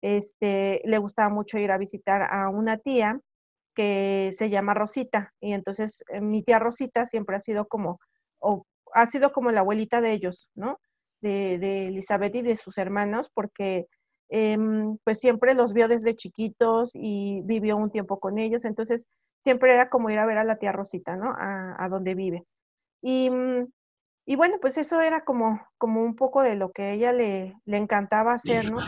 este, 0.01 0.81
le 0.85 0.97
gustaba 0.97 1.29
mucho 1.29 1.59
ir 1.59 1.71
a 1.71 1.77
visitar 1.77 2.23
a 2.23 2.49
una 2.49 2.77
tía 2.77 3.19
que 3.75 4.33
se 4.37 4.49
llama 4.49 4.73
Rosita. 4.73 5.33
Y 5.39 5.53
entonces 5.53 6.03
eh, 6.09 6.21
mi 6.21 6.41
tía 6.41 6.59
Rosita 6.59 7.05
siempre 7.05 7.35
ha 7.35 7.39
sido 7.39 7.67
como, 7.67 7.99
o 8.39 8.65
ha 8.93 9.05
sido 9.07 9.31
como 9.31 9.51
la 9.51 9.59
abuelita 9.59 10.01
de 10.01 10.13
ellos, 10.13 10.49
¿no? 10.55 10.79
De, 11.25 11.57
de 11.57 11.87
Elizabeth 11.87 12.35
y 12.35 12.43
de 12.43 12.55
sus 12.55 12.77
hermanos, 12.77 13.31
porque 13.33 13.87
em, 14.29 14.97
pues 15.03 15.19
siempre 15.19 15.55
los 15.55 15.73
vio 15.73 15.87
desde 15.87 16.15
chiquitos 16.15 16.91
y 16.93 17.41
vivió 17.45 17.77
un 17.77 17.89
tiempo 17.89 18.19
con 18.19 18.37
ellos. 18.37 18.63
Entonces 18.63 19.07
siempre 19.43 19.73
era 19.73 19.89
como 19.89 20.11
ir 20.11 20.19
a 20.19 20.27
ver 20.27 20.37
a 20.37 20.43
la 20.43 20.57
tía 20.57 20.71
Rosita, 20.71 21.15
¿no? 21.15 21.33
A, 21.35 21.83
a 21.83 21.89
donde 21.89 22.13
vive. 22.13 22.43
Y, 23.01 23.31
mm, 23.31 23.65
y, 24.27 24.35
bueno, 24.35 24.57
pues 24.61 24.77
eso 24.77 25.01
era 25.01 25.23
como, 25.23 25.59
como 25.79 26.03
un 26.03 26.15
poco 26.15 26.43
de 26.43 26.55
lo 26.55 26.71
que 26.71 26.93
ella 26.93 27.11
le, 27.11 27.55
le 27.65 27.77
encantaba 27.77 28.33
hacer, 28.33 28.71
¿no? 28.71 28.79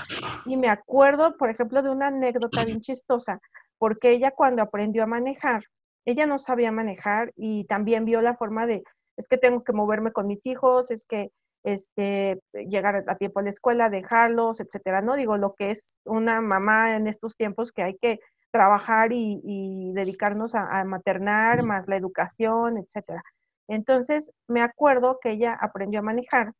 Y 0.45 0.57
me 0.57 0.69
acuerdo, 0.69 1.37
por 1.37 1.49
ejemplo, 1.49 1.81
de 1.81 1.89
una 1.89 2.07
anécdota 2.07 2.65
bien 2.65 2.81
chistosa, 2.81 3.39
porque 3.79 4.11
ella 4.11 4.31
cuando 4.31 4.61
aprendió 4.61 5.03
a 5.03 5.07
manejar, 5.07 5.63
ella 6.05 6.25
no 6.27 6.39
sabía 6.39 6.71
manejar 6.71 7.33
y 7.35 7.65
también 7.65 8.05
vio 8.05 8.21
la 8.21 8.35
forma 8.35 8.65
de, 8.67 8.83
es 9.17 9.27
que 9.27 9.37
tengo 9.37 9.63
que 9.63 9.73
moverme 9.73 10.11
con 10.11 10.27
mis 10.27 10.45
hijos, 10.45 10.89
es 10.91 11.05
que 11.05 11.31
este, 11.63 12.39
llegar 12.53 13.03
a 13.07 13.15
tiempo 13.15 13.39
a 13.39 13.43
la 13.43 13.49
escuela, 13.49 13.89
dejarlos, 13.89 14.59
etcétera, 14.59 15.01
¿no? 15.01 15.15
Digo, 15.15 15.37
lo 15.37 15.55
que 15.55 15.71
es 15.71 15.95
una 16.05 16.41
mamá 16.41 16.95
en 16.95 17.07
estos 17.07 17.35
tiempos 17.35 17.71
que 17.71 17.83
hay 17.83 17.97
que 17.97 18.19
trabajar 18.51 19.11
y, 19.13 19.91
dedicarnos 19.93 20.55
a, 20.55 20.83
maternar, 20.85 21.63
más 21.63 21.87
la 21.87 21.97
educación, 21.97 22.77
etcétera. 22.77 23.23
Entonces, 23.67 24.31
me 24.47 24.61
acuerdo 24.61 25.19
que 25.21 25.31
ella 25.31 25.57
aprendió 25.59 25.99
a 25.99 26.03
manejar, 26.03 26.53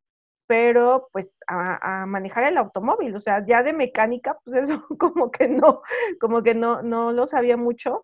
pero 0.47 1.09
pues 1.11 1.39
a, 1.47 2.05
manejar 2.07 2.47
el 2.47 2.57
automóvil, 2.57 3.15
o 3.15 3.19
sea, 3.19 3.45
ya 3.45 3.63
de 3.63 3.73
mecánica, 3.73 4.37
pues 4.43 4.63
eso 4.63 4.85
como 4.99 5.31
que 5.31 5.47
no, 5.47 5.81
como 6.19 6.43
que 6.43 6.55
no, 6.55 6.81
no 6.81 7.11
lo 7.13 7.27
sabía 7.27 7.57
mucho, 7.57 8.03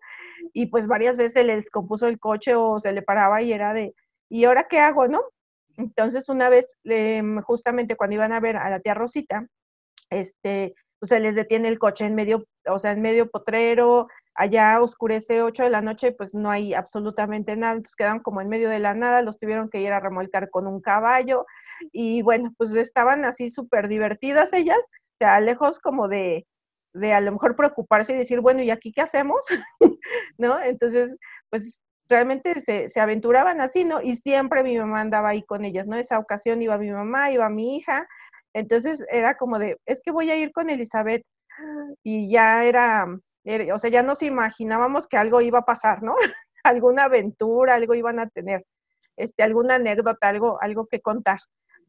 y 0.52 0.66
pues 0.66 0.86
varias 0.86 1.16
veces 1.16 1.44
le 1.44 1.56
descompuso 1.56 2.08
el 2.08 2.18
coche 2.18 2.54
o 2.54 2.80
se 2.80 2.92
le 2.92 3.02
paraba 3.02 3.42
y 3.42 3.52
era 3.52 3.72
de, 3.74 3.94
¿y 4.28 4.44
ahora 4.44 4.66
qué 4.68 4.80
hago, 4.80 5.08
no? 5.08 5.22
Entonces, 5.76 6.28
una 6.28 6.48
vez, 6.48 6.76
em, 6.84 7.40
justamente 7.42 7.96
cuando 7.96 8.14
iban 8.16 8.32
a 8.32 8.40
ver 8.40 8.56
a 8.56 8.70
la 8.70 8.80
tía 8.80 8.94
Rosita, 8.94 9.48
este, 10.10 10.74
pues 10.98 11.10
se 11.10 11.20
les 11.20 11.34
detiene 11.34 11.68
el 11.68 11.78
coche 11.78 12.06
en 12.06 12.14
medio, 12.14 12.46
o 12.66 12.78
sea, 12.78 12.92
en 12.92 13.02
medio 13.02 13.30
potrero, 13.30 14.08
allá 14.34 14.80
oscurece 14.82 15.42
8 15.42 15.64
de 15.64 15.70
la 15.70 15.82
noche, 15.82 16.12
pues 16.12 16.34
no 16.34 16.50
hay 16.50 16.74
absolutamente 16.74 17.56
nada, 17.56 17.74
entonces 17.74 17.96
quedan 17.96 18.20
como 18.20 18.40
en 18.40 18.48
medio 18.48 18.68
de 18.68 18.80
la 18.80 18.94
nada, 18.94 19.22
los 19.22 19.38
tuvieron 19.38 19.68
que 19.70 19.80
ir 19.80 19.92
a 19.92 20.00
remolcar 20.00 20.50
con 20.50 20.66
un 20.66 20.80
caballo 20.80 21.46
y 21.92 22.22
bueno, 22.22 22.52
pues 22.58 22.74
estaban 22.74 23.24
así 23.24 23.50
súper 23.50 23.88
divertidas 23.88 24.52
ellas, 24.52 24.78
o 24.80 25.16
sea, 25.18 25.40
lejos 25.40 25.78
como 25.80 26.08
de, 26.08 26.46
de 26.94 27.12
a 27.12 27.20
lo 27.20 27.32
mejor 27.32 27.56
preocuparse 27.56 28.14
y 28.14 28.16
decir, 28.16 28.40
bueno, 28.40 28.62
¿y 28.62 28.70
aquí 28.70 28.92
qué 28.92 29.02
hacemos? 29.02 29.44
¿No? 30.38 30.60
Entonces, 30.60 31.10
pues 31.50 31.80
realmente 32.14 32.60
se, 32.60 33.00
aventuraban 33.00 33.60
así, 33.60 33.84
¿no? 33.84 34.00
Y 34.00 34.16
siempre 34.16 34.62
mi 34.62 34.78
mamá 34.78 35.00
andaba 35.00 35.30
ahí 35.30 35.42
con 35.42 35.64
ellas, 35.64 35.88
¿no? 35.88 35.96
Esa 35.96 36.20
ocasión 36.20 36.62
iba 36.62 36.78
mi 36.78 36.90
mamá, 36.90 37.32
iba 37.32 37.50
mi 37.50 37.76
hija, 37.76 38.06
entonces 38.52 39.04
era 39.10 39.34
como 39.34 39.58
de, 39.58 39.78
es 39.84 40.00
que 40.00 40.12
voy 40.12 40.30
a 40.30 40.36
ir 40.36 40.52
con 40.52 40.70
Elizabeth. 40.70 41.24
Y 42.04 42.30
ya 42.30 42.64
era, 42.64 43.06
o 43.74 43.78
sea, 43.78 43.90
ya 43.90 44.04
nos 44.04 44.22
imaginábamos 44.22 45.08
que 45.08 45.16
algo 45.16 45.40
iba 45.40 45.60
a 45.60 45.64
pasar, 45.64 46.04
¿no? 46.04 46.14
Alguna 46.62 47.04
aventura, 47.04 47.74
algo 47.74 47.94
iban 47.94 48.20
a 48.20 48.28
tener, 48.28 48.64
este, 49.16 49.42
alguna 49.42 49.74
anécdota, 49.74 50.28
algo, 50.28 50.58
algo 50.62 50.86
que 50.86 51.00
contar. 51.00 51.40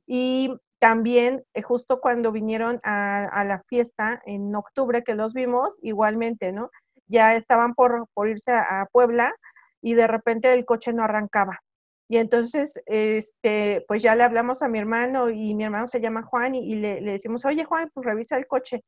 Y 0.08 0.55
también, 0.79 1.44
eh, 1.53 1.62
justo 1.62 2.01
cuando 2.01 2.32
vinieron 2.32 2.79
a, 2.84 3.44
la 3.46 3.63
fiesta 3.67 4.22
en 4.25 4.53
octubre 4.55 5.03
que 5.03 5.15
los 5.15 5.34
vimos, 5.34 5.77
igualmente, 5.82 6.51
¿no? 6.51 6.72
Ya 7.08 7.36
estaban 7.36 7.75
por, 7.75 8.08
por 8.13 8.27
irse 8.27 8.51
a 8.51 8.88
Puebla 8.91 9.34
y 9.82 9.94
de 9.94 10.08
repente 10.08 10.53
el 10.53 10.65
coche 10.65 10.94
no 10.94 11.03
arrancaba. 11.03 11.60
Y 12.08 12.17
entonces, 12.17 12.74
este, 12.86 13.84
pues 13.88 14.03
ya 14.03 14.15
le 14.15 14.24
hablamos 14.24 14.62
a 14.62 14.67
mi 14.67 14.77
hermano 14.79 15.29
y 15.29 15.55
mi 15.55 15.63
hermano 15.63 15.88
se 15.88 16.00
llama 16.00 16.24
Juan 16.24 16.53
y, 16.55 16.75
le, 16.75 17.01
decimos, 17.01 17.46
oye 17.46 17.63
Juan, 17.65 17.89
pues 17.94 18.05
revisa 18.05 18.38
el 18.38 18.48
coche. 18.48 18.84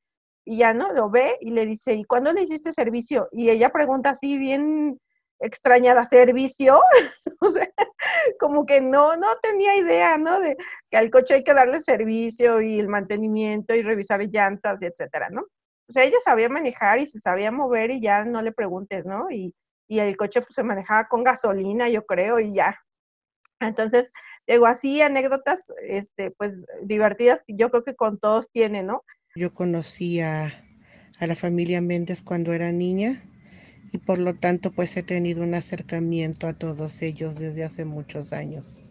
Y 0.46 0.58
ya 0.60 0.74
no, 0.74 0.94
lo 0.94 1.10
ve 1.10 1.36
y 1.42 1.52
le 1.52 1.66
dice, 1.66 1.94
¿y 1.94 2.04
cuándo 2.04 2.32
le 2.32 2.44
hiciste 2.44 2.72
servicio? 2.72 3.28
Y 3.32 3.50
ella 3.50 3.70
pregunta 3.70 4.12
así 4.12 4.38
bien 4.38 5.00
extrañada, 5.40 6.06
¿servicio? 6.06 6.80
o 7.42 7.50
sea, 7.50 7.70
como 8.40 8.66
que 8.66 8.82
no, 8.82 9.18
no 9.18 9.28
tenía 9.42 9.76
idea, 9.76 10.18
¿no? 10.18 10.40
De 10.40 10.56
que 10.90 10.98
al 10.98 11.10
coche 11.10 11.36
hay 11.36 11.44
que 11.44 11.54
darle 11.54 11.82
servicio 11.82 12.62
y 12.62 12.80
el 12.80 12.88
mantenimiento 12.88 13.76
y 13.76 13.82
revisar 13.82 14.22
llantas 14.30 14.82
y 14.82 14.86
etcétera, 14.86 15.30
¿no? 15.30 15.42
O 15.90 15.94
sea, 15.94 16.04
ella 16.04 16.18
sabía 16.24 16.50
manejar 16.50 17.00
y 17.00 17.08
se 17.08 17.20
sabía 17.20 17.52
mover 17.52 17.92
y 17.92 18.02
ya 18.02 18.26
no 18.26 18.42
le 18.42 18.52
preguntes, 18.52 19.06
¿no? 19.06 19.30
Y, 19.32 19.56
y 19.88 20.00
el 20.00 20.18
coche 20.18 20.42
pues 20.42 20.56
se 20.56 20.64
manejaba 20.64 21.08
con 21.08 21.24
gasolina, 21.24 21.90
yo 21.90 22.06
creo, 22.06 22.40
y 22.40 22.54
ya, 22.54 22.78
entonces, 23.60 24.12
digo, 24.48 24.68
así 24.68 25.02
anécdotas, 25.02 25.72
este, 25.88 26.32
pues 26.32 26.62
divertidas, 26.84 27.44
yo 27.48 27.70
creo 27.72 27.84
que 27.84 27.96
con 27.96 28.20
todos 28.20 28.50
tiene, 28.52 28.84
¿no? 28.84 29.04
Yo 29.36 29.54
conocí 29.54 30.22
a, 30.22 30.64
la 31.20 31.36
familia 31.36 31.82
Méndez 31.82 32.22
cuando 32.22 32.54
era 32.54 32.72
niña 32.72 33.24
y 33.92 33.98
por 33.98 34.20
lo 34.20 34.36
tanto 34.36 34.72
pues 34.72 34.96
he 34.98 35.04
tenido 35.04 35.42
un 35.42 35.56
acercamiento 35.56 36.48
a 36.48 36.54
todos 36.54 37.02
ellos 37.02 37.40
desde 37.40 37.64
hace 37.64 37.86
muchos 37.86 38.34
años. 38.34 38.86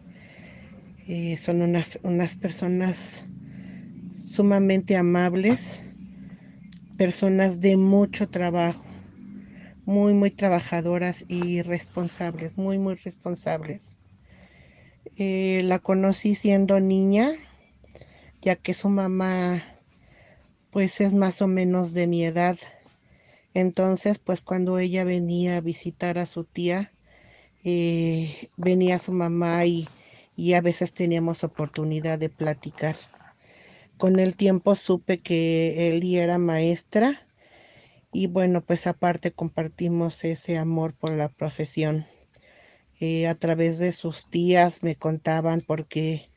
Eh, 1.07 1.37
son 1.37 1.61
unas, 1.61 1.99
unas 2.03 2.35
personas 2.35 3.25
sumamente 4.21 4.97
amables, 4.97 5.79
personas 6.97 7.61
de 7.61 7.77
mucho 7.77 8.27
trabajo, 8.27 8.86
muy, 9.87 10.13
muy 10.13 10.31
trabajadoras 10.31 11.23
y 11.29 11.61
responsables, 11.61 12.57
muy, 12.57 12.77
muy 12.77 12.95
responsables. 12.95 13.95
Eh, 15.15 15.61
la 15.63 15.79
conocí 15.79 16.35
siendo 16.35 16.81
niña, 16.81 17.31
ya 18.41 18.57
que 18.57 18.73
su 18.73 18.89
mamá 18.89 19.63
pues 20.71 20.99
es 20.99 21.13
más 21.13 21.41
o 21.41 21.47
menos 21.47 21.93
de 21.93 22.05
mi 22.05 22.25
edad. 22.25 22.57
Entonces, 23.53 24.19
pues 24.19 24.41
cuando 24.41 24.77
ella 24.77 25.05
venía 25.05 25.55
a 25.55 25.61
visitar 25.61 26.17
a 26.17 26.25
su 26.25 26.43
tía, 26.43 26.91
eh, 27.63 28.49
venía 28.57 28.99
su 28.99 29.13
mamá 29.13 29.65
y, 29.65 29.87
y 30.35 30.53
a 30.53 30.61
veces 30.61 30.93
teníamos 30.93 31.45
oportunidad 31.45 32.19
de 32.19 32.27
platicar. 32.27 32.97
Con 33.97 34.19
el 34.19 34.35
tiempo 34.35 34.75
supe 34.75 35.19
que 35.19 35.87
él 35.87 36.03
era 36.13 36.37
maestra 36.39 37.26
y 38.17 38.25
bueno, 38.25 38.61
pues 38.61 38.87
aparte 38.87 39.31
compartimos 39.31 40.23
ese 40.23 40.57
amor 40.57 40.95
por 40.95 41.11
la 41.11 41.29
profesión. 41.29 42.07
Eh, 42.99 43.27
a 43.27 43.35
través 43.35 43.77
de 43.77 43.91
sus 43.91 44.27
tías 44.27 44.81
me 44.81 44.95
contaban 44.95 45.61
porque 45.61 46.31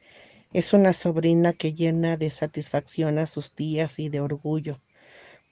es 0.53 0.75
una 0.75 0.93
sobrina 0.93 1.55
que 1.55 1.73
llena 1.73 2.19
de 2.19 2.31
satisfacción 2.31 3.17
a 3.17 3.27
sus 3.27 3.55
tías 3.55 3.99
y 3.99 4.11
de 4.11 4.21
orgullo. 4.21 4.79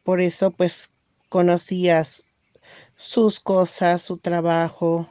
Por 0.05 0.21
eso 0.21 0.51
pues 0.51 0.91
conocía 1.31 2.05
sus 2.99 3.41
cosas, 3.41 4.03
su 4.03 4.19
trabajo, 4.19 5.09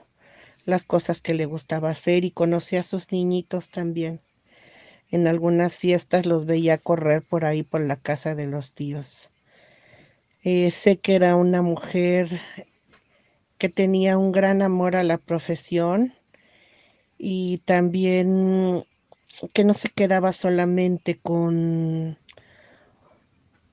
las 0.66 0.86
cosas 0.86 1.24
que 1.24 1.34
le 1.34 1.48
gustaba 1.48 1.90
hacer 1.90 2.26
y 2.26 2.32
conocía 2.32 2.82
a 2.82 2.84
sus 2.86 3.12
niñitos 3.12 3.72
también. 3.72 4.22
En 5.10 5.26
algunas 5.26 5.80
fiestas 5.80 6.28
los 6.28 6.46
veía 6.46 6.78
correr 6.78 7.24
por 7.24 7.44
ahí 7.44 7.64
por 7.64 7.82
la 7.82 7.96
casa 7.96 8.36
de 8.36 8.46
los 8.46 8.76
tíos. 8.76 9.32
Eh, 10.44 10.72
sé 10.72 10.98
que 11.00 11.16
era 11.16 11.36
una 11.36 11.62
mujer 11.62 12.42
que 13.58 13.70
tenía 13.70 14.18
un 14.18 14.32
gran 14.32 14.62
amor 14.62 14.96
a 14.96 15.04
la 15.04 15.18
profesión 15.18 16.14
y 17.18 17.60
también 17.66 18.86
que 19.54 19.64
no 19.64 19.74
se 19.74 19.90
quedaba 19.90 20.32
solamente 20.32 21.20
con 21.20 22.18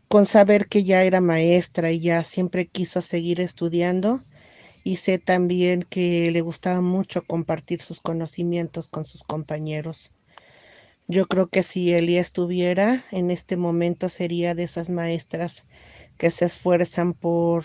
con 0.09 0.27
saber 0.27 0.69
que 0.69 0.85
ya 0.85 1.03
era 1.03 1.21
maestra 1.21 1.91
y 1.91 2.01
ya 2.01 2.23
siempre 2.25 2.67
quiso 2.67 3.01
seguir 3.01 3.41
estudiando 3.41 4.23
y 4.85 4.97
sé 4.97 5.19
también 5.19 5.83
que 5.83 6.31
le 6.31 6.41
gustaba 6.41 6.81
mucho 6.81 7.25
compartir 7.25 7.83
sus 7.83 8.01
conocimientos 8.01 8.89
con 8.89 9.05
sus 9.05 9.25
compañeros. 9.25 10.13
Yo 11.09 11.27
creo 11.27 11.49
que 11.49 11.63
si 11.63 11.93
Eli 11.93 12.17
estuviera 12.19 13.05
en 13.11 13.31
este 13.31 13.57
momento 13.57 14.09
sería 14.09 14.55
de 14.55 14.63
esas 14.65 14.89
maestras 14.89 15.65
que 16.19 16.31
se 16.31 16.45
esfuerzan 16.47 17.13
por, 17.15 17.65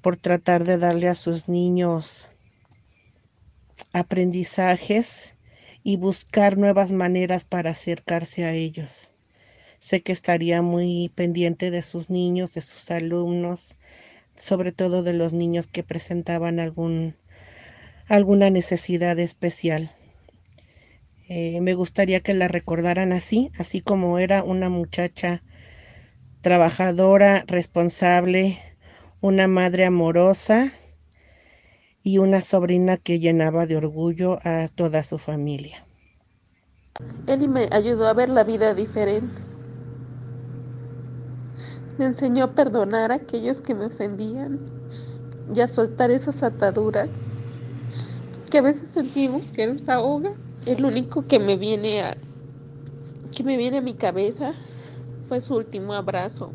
por 0.00 0.16
tratar 0.16 0.64
de 0.64 0.78
darle 0.78 1.08
a 1.08 1.14
sus 1.14 1.48
niños 1.48 2.30
aprendizajes 3.92 5.34
y 5.82 5.96
buscar 5.96 6.58
nuevas 6.58 6.92
maneras 6.92 7.44
para 7.44 7.70
acercarse 7.70 8.44
a 8.44 8.52
ellos. 8.52 9.14
Sé 9.78 10.02
que 10.02 10.12
estaría 10.12 10.60
muy 10.60 11.10
pendiente 11.14 11.70
de 11.70 11.82
sus 11.82 12.10
niños, 12.10 12.54
de 12.54 12.62
sus 12.62 12.90
alumnos, 12.90 13.76
sobre 14.34 14.72
todo 14.72 15.02
de 15.02 15.12
los 15.12 15.32
niños 15.32 15.68
que 15.68 15.82
presentaban 15.82 16.58
algún, 16.60 17.14
alguna 18.06 18.50
necesidad 18.50 19.18
especial. 19.18 19.92
Eh, 21.28 21.60
me 21.60 21.74
gustaría 21.74 22.20
que 22.20 22.34
la 22.34 22.48
recordaran 22.48 23.12
así, 23.12 23.50
así 23.58 23.80
como 23.80 24.18
era 24.18 24.42
una 24.42 24.68
muchacha 24.68 25.42
trabajadora, 26.40 27.44
responsable, 27.46 28.58
una 29.20 29.48
madre 29.48 29.84
amorosa 29.84 30.72
y 32.02 32.18
una 32.18 32.42
sobrina 32.44 32.96
que 32.96 33.18
llenaba 33.18 33.66
de 33.66 33.76
orgullo 33.76 34.38
a 34.44 34.68
toda 34.68 35.02
su 35.02 35.18
familia. 35.18 35.84
Eli 37.26 37.48
me 37.48 37.68
ayudó 37.70 38.06
a 38.06 38.14
ver 38.14 38.28
la 38.28 38.44
vida 38.44 38.74
diferente. 38.74 39.42
Me 41.98 42.06
enseñó 42.06 42.44
a 42.44 42.52
perdonar 42.52 43.10
a 43.10 43.16
aquellos 43.16 43.60
que 43.60 43.74
me 43.74 43.86
ofendían 43.86 44.58
y 45.54 45.60
a 45.60 45.68
soltar 45.68 46.10
esas 46.10 46.42
ataduras 46.42 47.16
que 48.50 48.58
a 48.58 48.62
veces 48.62 48.88
sentimos 48.88 49.48
que 49.48 49.66
nos 49.66 49.88
ahoga 49.88 50.32
el 50.66 50.84
único 50.84 51.26
que 51.26 51.38
me 51.38 51.56
viene 51.56 52.02
a 52.02 52.16
que 53.34 53.44
me 53.44 53.56
viene 53.56 53.78
a 53.78 53.82
mi 53.82 53.94
cabeza 53.94 54.54
fue 55.28 55.42
su 55.42 55.56
último 55.56 55.92
abrazo. 55.92 56.50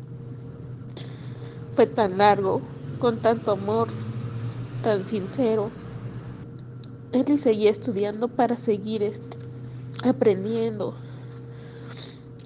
Fue 1.73 1.85
tan 1.85 2.17
largo, 2.17 2.61
con 2.99 3.19
tanto 3.19 3.51
amor, 3.51 3.87
tan 4.81 5.05
sincero. 5.05 5.69
Él 7.11 7.37
seguía 7.37 7.69
estudiando 7.69 8.27
para 8.29 8.57
seguir 8.57 9.03
aprendiendo, 10.03 10.95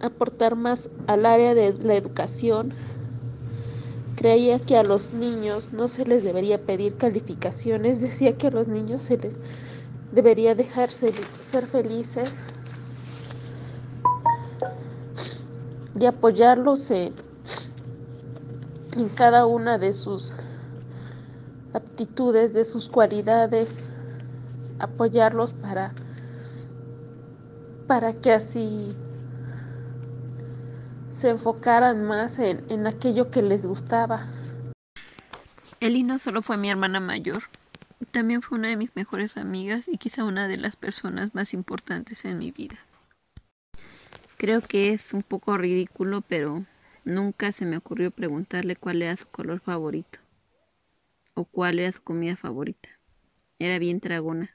aportar 0.02 0.58
más 0.58 0.90
al 1.08 1.26
área 1.26 1.54
de 1.54 1.74
la 1.82 1.96
educación. 1.96 2.74
Creía 4.18 4.60
que 4.60 4.76
a 4.76 4.84
los 4.84 5.14
niños 5.14 5.70
no 5.72 5.88
se 5.88 6.06
les 6.06 6.26
debería 6.26 6.62
pedir 6.62 6.98
calificaciones, 6.98 8.02
decía 8.02 8.38
que 8.38 8.48
a 8.48 8.52
los 8.52 8.68
niños 8.68 9.02
se 9.02 9.18
les 9.18 9.38
debería 10.12 10.56
dejarse 10.56 11.14
ser 11.40 11.66
felices 11.66 12.42
y 16.00 16.06
apoyarlos 16.06 16.92
en, 16.92 17.14
cada 19.16 19.46
una 19.46 19.78
de 19.78 19.94
sus 19.94 20.36
aptitudes, 21.74 22.54
de 22.54 22.66
sus 22.66 22.90
cualidades, 22.90 23.86
apoyarlos 24.80 25.54
para, 25.54 25.94
para 27.88 28.14
que 28.14 28.32
así 28.32 28.96
se 31.12 31.30
enfocaran 31.30 32.04
más 32.06 32.40
en, 32.40 32.64
en 32.70 32.88
aquello 32.88 33.30
que 33.30 33.42
les 33.42 33.66
gustaba. 33.66 34.26
Eli 35.80 36.04
no 36.04 36.18
solo 36.18 36.42
fue 36.42 36.58
mi 36.58 36.70
hermana 36.70 37.00
mayor, 37.00 37.44
también 38.12 38.42
fue 38.42 38.58
una 38.58 38.70
de 38.70 38.78
mis 38.78 38.96
mejores 38.96 39.38
amigas 39.38 39.88
y 39.88 39.98
quizá 39.98 40.24
una 40.24 40.48
de 40.48 40.58
las 40.58 40.76
personas 40.76 41.36
más 41.36 41.54
importantes 41.54 42.26
en 42.26 42.40
mi 42.40 42.52
vida. 42.52 42.78
Creo 44.38 44.62
que 44.62 44.94
es 44.94 45.14
un 45.14 45.24
poco 45.24 45.58
ridículo, 45.58 46.22
pero 46.22 46.64
nunca 47.06 47.52
se 47.52 47.66
me 47.66 47.78
ocurrió 47.78 48.12
preguntarle 48.12 48.76
cuál 48.76 49.02
era 49.02 49.18
su 49.18 49.28
color 49.28 49.60
favorito 49.60 50.20
o 51.34 51.46
cuál 51.46 51.80
era 51.80 51.92
su 51.92 52.04
comida 52.04 52.36
favorita. 52.36 52.90
Era 53.58 53.80
bien 53.80 54.00
tragona. 54.00 54.54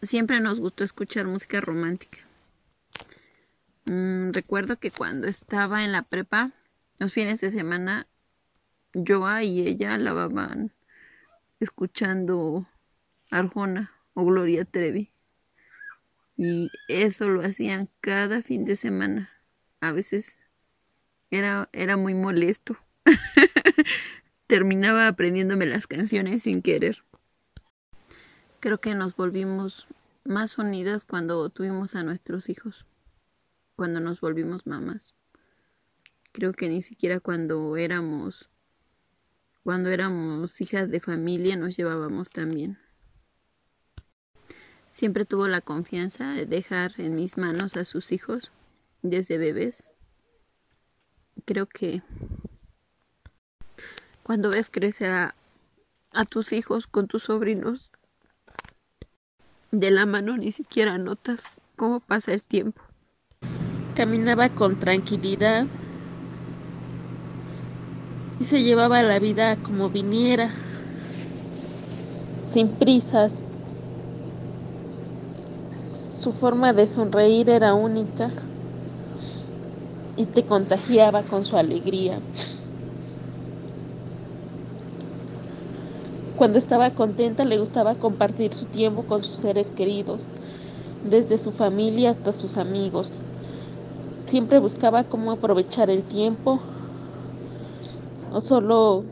Siempre 0.00 0.40
nos 0.40 0.58
gustó 0.60 0.84
escuchar 0.84 1.26
música 1.26 1.60
romántica. 1.60 2.18
Mm, 3.84 4.32
recuerdo 4.32 4.78
que 4.78 4.90
cuando 4.90 5.26
estaba 5.26 5.84
en 5.84 5.92
la 5.92 6.02
prepa, 6.02 6.52
los 6.98 7.12
fines 7.12 7.40
de 7.42 7.52
semana, 7.52 8.06
yo 8.94 9.26
y 9.42 9.66
ella 9.66 9.98
lavaban 9.98 10.72
escuchando 11.60 12.66
Arjona 13.30 13.92
o 14.14 14.24
Gloria 14.24 14.64
Trevi. 14.64 15.12
Y 16.36 16.70
eso 16.88 17.28
lo 17.28 17.42
hacían 17.42 17.88
cada 18.00 18.42
fin 18.42 18.64
de 18.64 18.76
semana. 18.76 19.30
A 19.80 19.92
veces 19.92 20.36
era, 21.30 21.68
era 21.72 21.96
muy 21.96 22.14
molesto. 22.14 22.76
Terminaba 24.46 25.08
aprendiéndome 25.08 25.66
las 25.66 25.86
canciones 25.86 26.42
sin 26.42 26.62
querer. 26.62 27.02
Creo 28.60 28.80
que 28.80 28.94
nos 28.94 29.16
volvimos 29.16 29.86
más 30.24 30.58
unidas 30.58 31.04
cuando 31.04 31.48
tuvimos 31.50 31.94
a 31.94 32.02
nuestros 32.02 32.48
hijos, 32.48 32.84
cuando 33.76 34.00
nos 34.00 34.20
volvimos 34.20 34.66
mamás. 34.66 35.14
Creo 36.32 36.52
que 36.52 36.68
ni 36.68 36.82
siquiera 36.82 37.20
cuando 37.20 37.76
éramos 37.76 38.50
cuando 39.62 39.90
éramos 39.90 40.60
hijas 40.60 40.90
de 40.90 41.00
familia 41.00 41.56
nos 41.56 41.76
llevábamos 41.76 42.30
tan 42.30 42.52
bien. 42.52 42.78
Siempre 44.96 45.26
tuvo 45.26 45.46
la 45.46 45.60
confianza 45.60 46.30
de 46.30 46.46
dejar 46.46 46.94
en 46.96 47.16
mis 47.16 47.36
manos 47.36 47.76
a 47.76 47.84
sus 47.84 48.12
hijos 48.12 48.50
desde 49.02 49.36
bebés. 49.36 49.86
Creo 51.44 51.66
que 51.66 52.00
cuando 54.22 54.48
ves 54.48 54.70
crecer 54.70 55.10
a, 55.10 55.34
a 56.12 56.24
tus 56.24 56.54
hijos 56.54 56.86
con 56.86 57.08
tus 57.08 57.24
sobrinos 57.24 57.90
de 59.70 59.90
la 59.90 60.06
mano 60.06 60.38
ni 60.38 60.50
siquiera 60.50 60.96
notas 60.96 61.44
cómo 61.76 62.00
pasa 62.00 62.32
el 62.32 62.42
tiempo. 62.42 62.80
Caminaba 63.96 64.48
con 64.48 64.80
tranquilidad 64.80 65.66
y 68.40 68.46
se 68.46 68.62
llevaba 68.62 69.02
la 69.02 69.18
vida 69.18 69.56
como 69.56 69.90
viniera, 69.90 70.50
sin 72.46 72.70
prisas. 72.70 73.42
Su 76.26 76.32
forma 76.32 76.72
de 76.72 76.88
sonreír 76.88 77.48
era 77.48 77.74
única 77.74 78.30
y 80.16 80.24
te 80.24 80.42
contagiaba 80.42 81.22
con 81.22 81.44
su 81.44 81.56
alegría. 81.56 82.18
Cuando 86.36 86.58
estaba 86.58 86.90
contenta 86.90 87.44
le 87.44 87.60
gustaba 87.60 87.94
compartir 87.94 88.52
su 88.54 88.64
tiempo 88.64 89.04
con 89.04 89.22
sus 89.22 89.36
seres 89.36 89.70
queridos, 89.70 90.24
desde 91.08 91.38
su 91.38 91.52
familia 91.52 92.10
hasta 92.10 92.32
sus 92.32 92.56
amigos. 92.56 93.12
Siempre 94.24 94.58
buscaba 94.58 95.04
cómo 95.04 95.30
aprovechar 95.30 95.90
el 95.90 96.02
tiempo 96.02 96.58
o 98.32 98.40
solo 98.40 99.04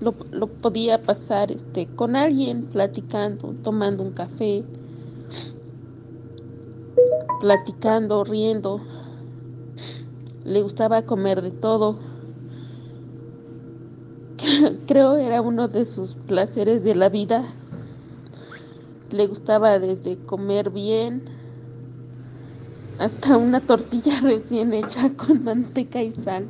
lo, 0.00 0.14
lo, 0.32 0.46
podía 0.46 1.02
pasar 1.02 1.52
este 1.52 1.86
con 1.86 2.16
alguien 2.16 2.64
platicando, 2.64 3.54
tomando 3.62 4.02
un 4.02 4.12
café, 4.12 4.64
platicando, 7.40 8.24
riendo. 8.24 8.80
Le 10.44 10.62
gustaba 10.62 11.02
comer 11.02 11.42
de 11.42 11.50
todo. 11.50 11.98
Creo 14.86 15.16
era 15.16 15.40
uno 15.40 15.68
de 15.68 15.86
sus 15.86 16.14
placeres 16.14 16.84
de 16.84 16.94
la 16.94 17.08
vida. 17.08 17.44
Le 19.10 19.26
gustaba 19.26 19.78
desde 19.78 20.16
comer 20.16 20.70
bien 20.70 21.22
hasta 22.98 23.36
una 23.36 23.60
tortilla 23.60 24.20
recién 24.22 24.72
hecha 24.72 25.10
con 25.10 25.44
manteca 25.44 26.02
y 26.02 26.12
sal. 26.14 26.46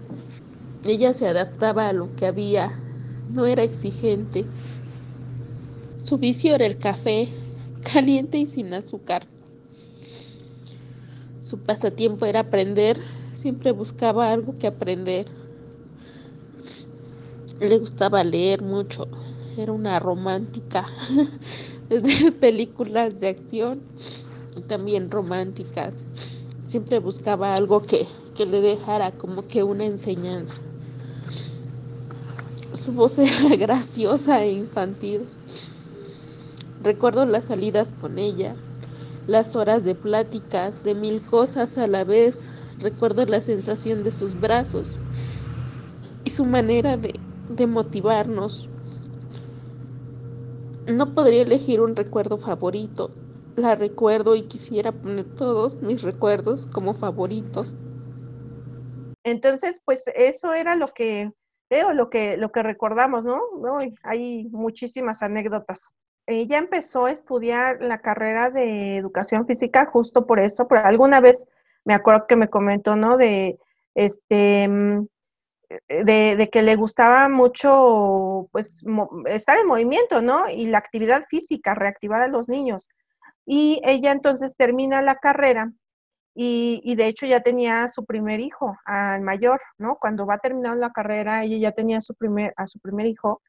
Ella 0.84 1.14
se 1.14 1.28
adaptaba 1.28 1.88
a 1.88 1.92
lo 1.92 2.14
que 2.14 2.26
había, 2.26 2.72
no 3.30 3.46
era 3.46 3.62
exigente. 3.62 4.44
Su 5.96 6.18
vicio 6.18 6.54
era 6.54 6.66
el 6.66 6.76
café, 6.76 7.28
caliente 7.92 8.38
y 8.38 8.46
sin 8.46 8.74
azúcar. 8.74 9.26
Su 11.44 11.58
pasatiempo 11.58 12.24
era 12.24 12.40
aprender, 12.40 12.96
siempre 13.34 13.70
buscaba 13.72 14.30
algo 14.30 14.54
que 14.58 14.66
aprender. 14.66 15.26
Le 17.60 17.78
gustaba 17.78 18.24
leer 18.24 18.62
mucho, 18.62 19.06
era 19.58 19.70
una 19.70 19.98
romántica, 19.98 20.86
desde 21.90 22.32
películas 22.32 23.20
de 23.20 23.28
acción 23.28 23.82
también 24.68 25.10
románticas. 25.10 26.06
Siempre 26.66 26.98
buscaba 26.98 27.52
algo 27.52 27.82
que, 27.82 28.06
que 28.34 28.46
le 28.46 28.62
dejara 28.62 29.12
como 29.12 29.46
que 29.46 29.62
una 29.62 29.84
enseñanza 29.84 30.62
Su 32.72 32.92
voz 32.92 33.18
era 33.18 33.54
graciosa 33.56 34.42
e 34.42 34.52
infantil. 34.52 35.28
Recuerdo 36.82 37.26
las 37.26 37.44
salidas 37.44 37.92
con 37.92 38.18
ella, 38.18 38.56
las 39.26 39.56
horas 39.56 39.84
de 39.84 39.94
pláticas 39.94 40.84
de 40.84 40.94
mil 40.94 41.20
cosas 41.22 41.78
a 41.78 41.86
la 41.86 42.04
vez. 42.04 42.48
Recuerdo 42.78 43.24
la 43.26 43.40
sensación 43.40 44.02
de 44.02 44.10
sus 44.10 44.38
brazos 44.38 44.96
y 46.24 46.30
su 46.30 46.44
manera 46.44 46.96
de, 46.96 47.14
de 47.48 47.66
motivarnos. 47.66 48.68
No 50.86 51.14
podría 51.14 51.42
elegir 51.42 51.80
un 51.80 51.96
recuerdo 51.96 52.36
favorito. 52.36 53.10
La 53.56 53.74
recuerdo 53.76 54.34
y 54.34 54.42
quisiera 54.42 54.90
poner 54.92 55.24
todos 55.34 55.80
mis 55.80 56.02
recuerdos 56.02 56.66
como 56.66 56.92
favoritos. 56.92 57.78
Entonces, 59.22 59.80
pues 59.84 60.04
eso 60.14 60.52
era 60.52 60.76
lo 60.76 60.92
que, 60.92 61.32
eh, 61.70 61.94
lo 61.94 62.10
que, 62.10 62.36
lo 62.36 62.52
que 62.52 62.62
recordamos, 62.62 63.24
¿no? 63.24 63.40
¿no? 63.60 63.78
Hay 64.02 64.48
muchísimas 64.50 65.22
anécdotas. 65.22 65.90
Ella 66.26 66.58
empezó 66.58 67.06
a 67.06 67.12
estudiar 67.12 67.82
la 67.82 68.00
carrera 68.00 68.50
de 68.50 68.96
educación 68.96 69.46
física 69.46 69.86
justo 69.86 70.26
por 70.26 70.40
eso, 70.40 70.66
pero 70.68 70.84
alguna 70.84 71.20
vez 71.20 71.44
me 71.84 71.94
acuerdo 71.94 72.26
que 72.26 72.36
me 72.36 72.48
comentó, 72.48 72.96
¿no? 72.96 73.16
De 73.16 73.58
este 73.94 74.66
mm, 74.68 75.06
de, 75.88 76.36
de, 76.36 76.50
que 76.50 76.62
le 76.62 76.76
gustaba 76.76 77.28
mucho 77.28 78.48
pues 78.52 78.84
estar 79.26 79.58
en 79.58 79.66
movimiento, 79.66 80.22
¿no? 80.22 80.48
Y 80.48 80.66
la 80.66 80.78
actividad 80.78 81.24
física, 81.28 81.74
reactivar 81.74 82.22
a 82.22 82.28
los 82.28 82.48
niños. 82.48 82.88
Y 83.46 83.80
ella 83.84 84.12
entonces 84.12 84.54
termina 84.56 85.02
la 85.02 85.16
carrera 85.16 85.72
y, 86.34 86.80
y, 86.84 86.96
de 86.96 87.06
hecho 87.06 87.26
ya 87.26 87.40
tenía 87.40 87.88
su 87.88 88.04
primer 88.04 88.40
hijo, 88.40 88.76
al 88.84 89.20
mayor, 89.22 89.60
¿no? 89.78 89.96
Cuando 90.00 90.26
va 90.26 90.38
terminando 90.38 90.80
la 90.80 90.90
carrera, 90.90 91.44
ella 91.44 91.58
ya 91.58 91.72
tenía 91.72 92.00
su 92.00 92.14
primer, 92.14 92.52
a 92.56 92.66
su 92.66 92.80
primer 92.80 93.06
hijo 93.06 93.42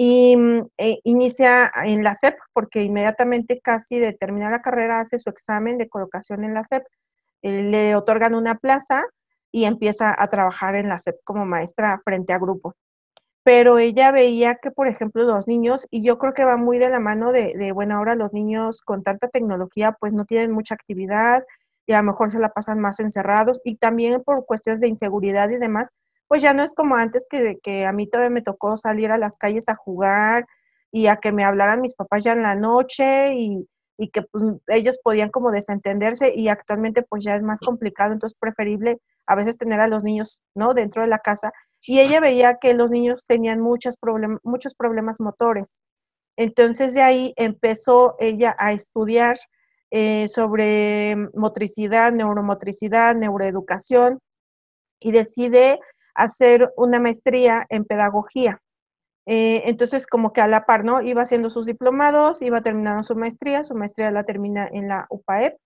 y 0.00 0.36
mm, 0.36 0.68
e, 0.78 1.00
inicia 1.02 1.72
en 1.84 2.04
la 2.04 2.14
SEP, 2.14 2.38
porque 2.52 2.84
inmediatamente 2.84 3.60
casi 3.60 3.98
de 3.98 4.12
terminar 4.12 4.52
la 4.52 4.62
carrera 4.62 5.00
hace 5.00 5.18
su 5.18 5.28
examen 5.28 5.76
de 5.76 5.88
colocación 5.88 6.44
en 6.44 6.54
la 6.54 6.62
SEP. 6.62 6.84
Eh, 7.42 7.64
le 7.64 7.96
otorgan 7.96 8.36
una 8.36 8.54
plaza 8.54 9.02
y 9.50 9.64
empieza 9.64 10.14
a 10.16 10.28
trabajar 10.28 10.76
en 10.76 10.88
la 10.88 11.00
SEP 11.00 11.16
como 11.24 11.46
maestra 11.46 12.00
frente 12.04 12.32
a 12.32 12.38
grupo. 12.38 12.76
Pero 13.42 13.78
ella 13.78 14.12
veía 14.12 14.54
que, 14.54 14.70
por 14.70 14.86
ejemplo, 14.86 15.24
los 15.24 15.48
niños, 15.48 15.84
y 15.90 16.02
yo 16.04 16.16
creo 16.18 16.32
que 16.32 16.44
va 16.44 16.56
muy 16.56 16.78
de 16.78 16.90
la 16.90 17.00
mano 17.00 17.32
de, 17.32 17.54
de, 17.56 17.72
bueno, 17.72 17.96
ahora 17.96 18.14
los 18.14 18.32
niños 18.32 18.82
con 18.82 19.02
tanta 19.02 19.26
tecnología 19.26 19.96
pues 19.98 20.12
no 20.12 20.26
tienen 20.26 20.52
mucha 20.52 20.74
actividad 20.74 21.42
y 21.86 21.94
a 21.94 22.02
lo 22.02 22.12
mejor 22.12 22.30
se 22.30 22.38
la 22.38 22.50
pasan 22.50 22.78
más 22.78 23.00
encerrados 23.00 23.60
y 23.64 23.76
también 23.76 24.22
por 24.22 24.46
cuestiones 24.46 24.80
de 24.80 24.88
inseguridad 24.88 25.50
y 25.50 25.58
demás, 25.58 25.88
pues 26.28 26.42
ya 26.42 26.54
no 26.54 26.62
es 26.62 26.74
como 26.74 26.96
antes 26.96 27.26
que, 27.28 27.58
que 27.62 27.86
a 27.86 27.92
mí 27.92 28.06
todavía 28.06 28.30
me 28.30 28.42
tocó 28.42 28.76
salir 28.76 29.10
a 29.10 29.18
las 29.18 29.38
calles 29.38 29.68
a 29.68 29.74
jugar 29.74 30.46
y 30.92 31.06
a 31.08 31.16
que 31.16 31.32
me 31.32 31.44
hablaran 31.44 31.80
mis 31.80 31.94
papás 31.94 32.24
ya 32.24 32.32
en 32.32 32.42
la 32.42 32.54
noche 32.54 33.34
y, 33.34 33.66
y 33.98 34.10
que 34.10 34.22
pues, 34.22 34.44
ellos 34.68 34.98
podían 35.02 35.30
como 35.30 35.50
desentenderse 35.50 36.32
y 36.34 36.48
actualmente 36.48 37.02
pues 37.02 37.24
ya 37.24 37.34
es 37.34 37.42
más 37.42 37.60
complicado, 37.60 38.12
entonces 38.12 38.38
preferible 38.38 38.98
a 39.26 39.34
veces 39.34 39.58
tener 39.58 39.80
a 39.80 39.88
los 39.88 40.04
niños, 40.04 40.42
¿no? 40.54 40.72
Dentro 40.72 41.02
de 41.02 41.08
la 41.08 41.18
casa. 41.18 41.52
Y 41.82 42.00
ella 42.00 42.20
veía 42.20 42.58
que 42.60 42.74
los 42.74 42.90
niños 42.90 43.26
tenían 43.26 43.60
muchos, 43.60 43.96
problem 43.96 44.38
muchos 44.42 44.74
problemas 44.74 45.20
motores. 45.20 45.78
Entonces 46.36 46.94
de 46.94 47.02
ahí 47.02 47.34
empezó 47.36 48.14
ella 48.20 48.54
a 48.58 48.72
estudiar 48.72 49.36
eh, 49.90 50.28
sobre 50.28 51.16
motricidad, 51.34 52.12
neuromotricidad, 52.12 53.16
neuroeducación 53.16 54.20
y 55.00 55.12
decide 55.12 55.80
hacer 56.18 56.72
una 56.76 57.00
maestría 57.00 57.66
en 57.70 57.84
pedagogía. 57.84 58.60
Eh, 59.26 59.62
entonces, 59.66 60.06
como 60.06 60.32
que 60.32 60.40
a 60.40 60.48
la 60.48 60.64
par, 60.66 60.84
¿no? 60.84 61.02
Iba 61.02 61.22
haciendo 61.22 61.50
sus 61.50 61.66
diplomados, 61.66 62.42
iba 62.42 62.62
terminando 62.62 63.02
su 63.02 63.14
maestría, 63.14 63.64
su 63.64 63.74
maestría 63.74 64.10
la 64.10 64.24
termina 64.24 64.68
en 64.72 64.88
la 64.88 65.06
UPAEP. 65.10 65.58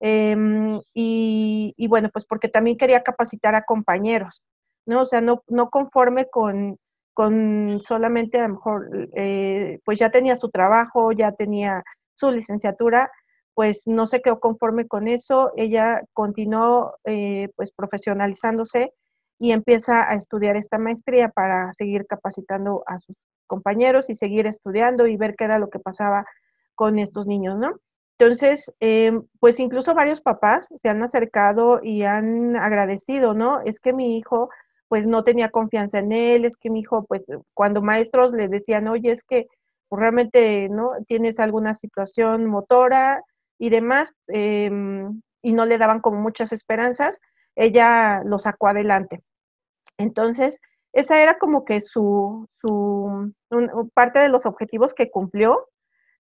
Em, 0.00 0.80
y, 0.94 1.86
bueno, 1.88 2.10
pues 2.12 2.26
porque 2.26 2.48
también 2.48 2.76
quería 2.76 3.02
capacitar 3.02 3.54
a 3.54 3.62
compañeros, 3.62 4.42
¿no? 4.86 5.02
O 5.02 5.06
sea, 5.06 5.20
no, 5.20 5.42
no 5.48 5.70
conforme 5.70 6.26
con, 6.30 6.78
con 7.14 7.78
solamente 7.80 8.38
a 8.40 8.48
lo 8.48 8.54
mejor, 8.54 9.08
eh, 9.14 9.78
pues 9.84 9.98
ya 9.98 10.10
tenía 10.10 10.36
su 10.36 10.50
trabajo, 10.50 11.12
ya 11.12 11.32
tenía 11.32 11.82
su 12.14 12.30
licenciatura, 12.30 13.10
pues 13.54 13.84
no 13.86 14.06
se 14.06 14.20
quedó 14.20 14.40
conforme 14.40 14.86
con 14.86 15.08
eso, 15.08 15.52
ella 15.56 16.02
continuó 16.12 16.96
eh, 17.04 17.48
pues 17.56 17.72
profesionalizándose 17.72 18.92
y 19.38 19.52
empieza 19.52 20.10
a 20.10 20.14
estudiar 20.14 20.56
esta 20.56 20.78
maestría 20.78 21.28
para 21.28 21.72
seguir 21.74 22.06
capacitando 22.06 22.82
a 22.86 22.98
sus 22.98 23.16
compañeros 23.46 24.10
y 24.10 24.14
seguir 24.14 24.46
estudiando 24.46 25.06
y 25.06 25.16
ver 25.16 25.34
qué 25.36 25.44
era 25.44 25.58
lo 25.58 25.68
que 25.70 25.78
pasaba 25.78 26.24
con 26.74 26.98
estos 26.98 27.26
niños, 27.26 27.58
¿no? 27.58 27.78
Entonces, 28.18 28.72
eh, 28.80 29.12
pues 29.40 29.60
incluso 29.60 29.94
varios 29.94 30.20
papás 30.22 30.68
se 30.82 30.88
han 30.88 31.02
acercado 31.02 31.80
y 31.82 32.02
han 32.04 32.56
agradecido, 32.56 33.34
¿no? 33.34 33.60
Es 33.62 33.78
que 33.78 33.92
mi 33.92 34.16
hijo, 34.18 34.48
pues 34.88 35.06
no 35.06 35.22
tenía 35.22 35.50
confianza 35.50 35.98
en 35.98 36.12
él, 36.12 36.44
es 36.46 36.56
que 36.56 36.70
mi 36.70 36.80
hijo, 36.80 37.04
pues 37.06 37.22
cuando 37.54 37.82
maestros 37.82 38.32
le 38.32 38.48
decían, 38.48 38.88
oye, 38.88 39.12
es 39.12 39.22
que 39.22 39.46
pues, 39.88 40.00
realmente, 40.00 40.68
¿no? 40.70 40.92
Tienes 41.06 41.38
alguna 41.40 41.74
situación 41.74 42.46
motora 42.46 43.22
y 43.58 43.68
demás, 43.70 44.12
eh, 44.28 44.70
y 45.42 45.52
no 45.52 45.66
le 45.66 45.78
daban 45.78 46.00
como 46.00 46.20
muchas 46.20 46.52
esperanzas, 46.52 47.20
ella 47.56 48.22
lo 48.24 48.38
sacó 48.38 48.68
adelante. 48.68 49.22
Entonces, 49.98 50.60
esa 50.92 51.22
era 51.22 51.38
como 51.38 51.64
que 51.64 51.80
su, 51.80 52.48
su 52.60 53.32
parte 53.94 54.20
de 54.20 54.28
los 54.28 54.46
objetivos 54.46 54.94
que 54.94 55.10
cumplió. 55.10 55.68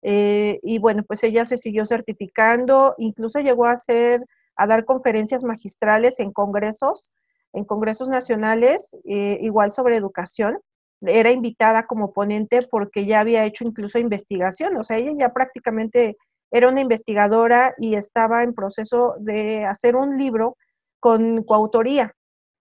Eh, 0.02 0.60
y 0.64 0.80
bueno, 0.80 1.04
pues 1.04 1.24
ella 1.24 1.46
se 1.46 1.58
siguió 1.58 1.86
certificando, 1.86 2.96
incluso 2.98 3.40
llegó 3.40 3.66
a 3.66 3.74
hacer, 3.74 4.22
a 4.56 4.68
dar 4.68 4.86
conferencias 4.86 5.44
magistrales 5.44 6.20
en 6.20 6.32
congresos, 6.32 7.10
en 7.54 7.66
congresos 7.66 8.10
nacionales, 8.10 8.96
eh, 9.06 9.38
igual 9.42 9.72
sobre 9.72 9.96
educación. 9.96 10.60
Era 11.02 11.32
invitada 11.32 11.86
como 11.86 12.14
ponente 12.14 12.68
porque 12.70 13.06
ya 13.06 13.20
había 13.20 13.46
hecho 13.46 13.66
incluso 13.66 14.00
investigación, 14.00 14.76
o 14.78 14.84
sea, 14.84 14.98
ella 14.98 15.12
ya 15.16 15.34
prácticamente 15.34 16.18
era 16.52 16.70
una 16.70 16.82
investigadora 16.82 17.74
y 17.78 17.96
estaba 17.96 18.44
en 18.44 18.54
proceso 18.54 19.16
de 19.20 19.66
hacer 19.66 19.96
un 19.96 20.18
libro 20.18 20.56
con 21.04 21.44
coautoría. 21.44 22.16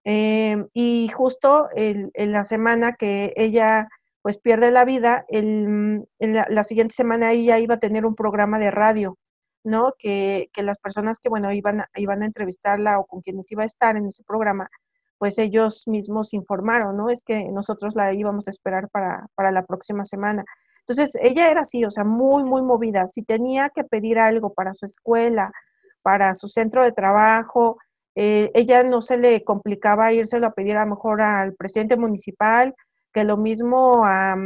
Eh, 0.04 0.66
y 0.74 1.08
justo 1.14 1.68
el, 1.76 2.10
en 2.14 2.32
la 2.32 2.42
semana 2.42 2.94
que 2.94 3.32
ella 3.36 3.88
pues 4.20 4.36
pierde 4.36 4.72
la 4.72 4.84
vida, 4.84 5.24
el, 5.28 6.04
en 6.18 6.34
la, 6.34 6.64
siguiente 6.64 6.92
semana 6.92 7.30
ella 7.30 7.60
iba 7.60 7.76
a 7.76 7.78
tener 7.78 8.04
un 8.04 8.16
programa 8.16 8.58
de 8.58 8.72
radio, 8.72 9.16
¿no? 9.62 9.94
Que, 9.96 10.48
que 10.52 10.64
las 10.64 10.78
personas 10.78 11.20
que, 11.20 11.28
bueno, 11.28 11.52
iban 11.52 11.84
iban 11.94 12.22
a 12.22 12.26
entrevistarla 12.26 12.98
o 12.98 13.06
con 13.06 13.20
quienes 13.20 13.50
iba 13.52 13.62
a 13.62 13.66
estar 13.66 13.96
en 13.96 14.06
ese 14.06 14.24
programa, 14.24 14.68
pues 15.18 15.38
ellos 15.38 15.84
mismos 15.86 16.34
informaron, 16.34 16.96
¿no? 16.96 17.10
Es 17.10 17.22
que 17.22 17.44
nosotros 17.52 17.94
la 17.94 18.12
íbamos 18.12 18.48
a 18.48 18.50
esperar 18.50 18.88
para, 18.90 19.28
para 19.36 19.52
la 19.52 19.64
próxima 19.64 20.04
semana. 20.04 20.44
Entonces, 20.80 21.12
ella 21.22 21.48
era 21.48 21.60
así, 21.60 21.84
o 21.84 21.92
sea, 21.92 22.04
muy, 22.04 22.42
muy 22.42 22.62
movida. 22.62 23.06
Si 23.06 23.22
tenía 23.22 23.68
que 23.68 23.84
pedir 23.84 24.18
algo 24.18 24.52
para 24.52 24.74
su 24.74 24.86
escuela, 24.86 25.52
para 26.02 26.34
su 26.34 26.48
centro 26.48 26.82
de 26.82 26.92
trabajo, 26.92 27.78
eh, 28.14 28.50
ella 28.54 28.82
no 28.84 29.00
se 29.00 29.16
le 29.16 29.42
complicaba 29.44 30.12
írselo 30.12 30.46
a 30.46 30.52
pedir 30.52 30.76
a 30.76 30.84
lo 30.84 30.90
mejor 30.90 31.22
al 31.22 31.54
presidente 31.54 31.96
municipal, 31.96 32.74
que 33.12 33.24
lo 33.24 33.36
mismo 33.36 34.02
a, 34.04 34.36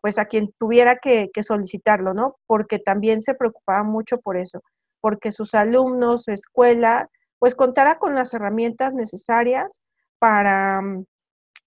pues 0.00 0.18
a 0.18 0.26
quien 0.26 0.52
tuviera 0.58 0.96
que, 0.96 1.30
solicitarlo, 1.42 2.14
¿no? 2.14 2.36
Porque 2.46 2.78
también 2.78 3.22
se 3.22 3.34
preocupaba 3.34 3.82
mucho 3.82 4.18
por 4.18 4.36
eso, 4.36 4.62
porque 5.00 5.32
sus 5.32 5.54
alumnos, 5.54 6.24
su 6.24 6.32
escuela, 6.32 7.08
pues 7.38 7.54
contara 7.54 7.98
con 7.98 8.14
las 8.14 8.34
herramientas 8.34 8.94
necesarias 8.94 9.80
para, 10.18 10.80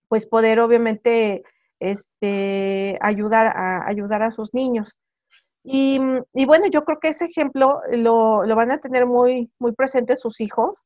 pues 0.07 0.25
poder 0.25 0.59
obviamente, 0.59 1.43
este, 1.79 2.97
ayudar 3.01 3.47
a, 3.55 3.87
ayudar 3.87 4.23
a 4.23 4.31
sus 4.31 4.53
niños. 4.53 4.97
Y, 5.63 5.99
y, 6.33 6.45
bueno, 6.45 6.67
yo 6.67 6.83
creo 6.85 6.99
que 6.99 7.09
ese 7.09 7.25
ejemplo 7.25 7.81
lo, 7.91 8.45
lo 8.45 8.55
van 8.55 8.71
a 8.71 8.79
tener 8.79 9.05
muy, 9.05 9.51
muy 9.59 9.73
presente 9.73 10.15
sus 10.15 10.41
hijos, 10.41 10.85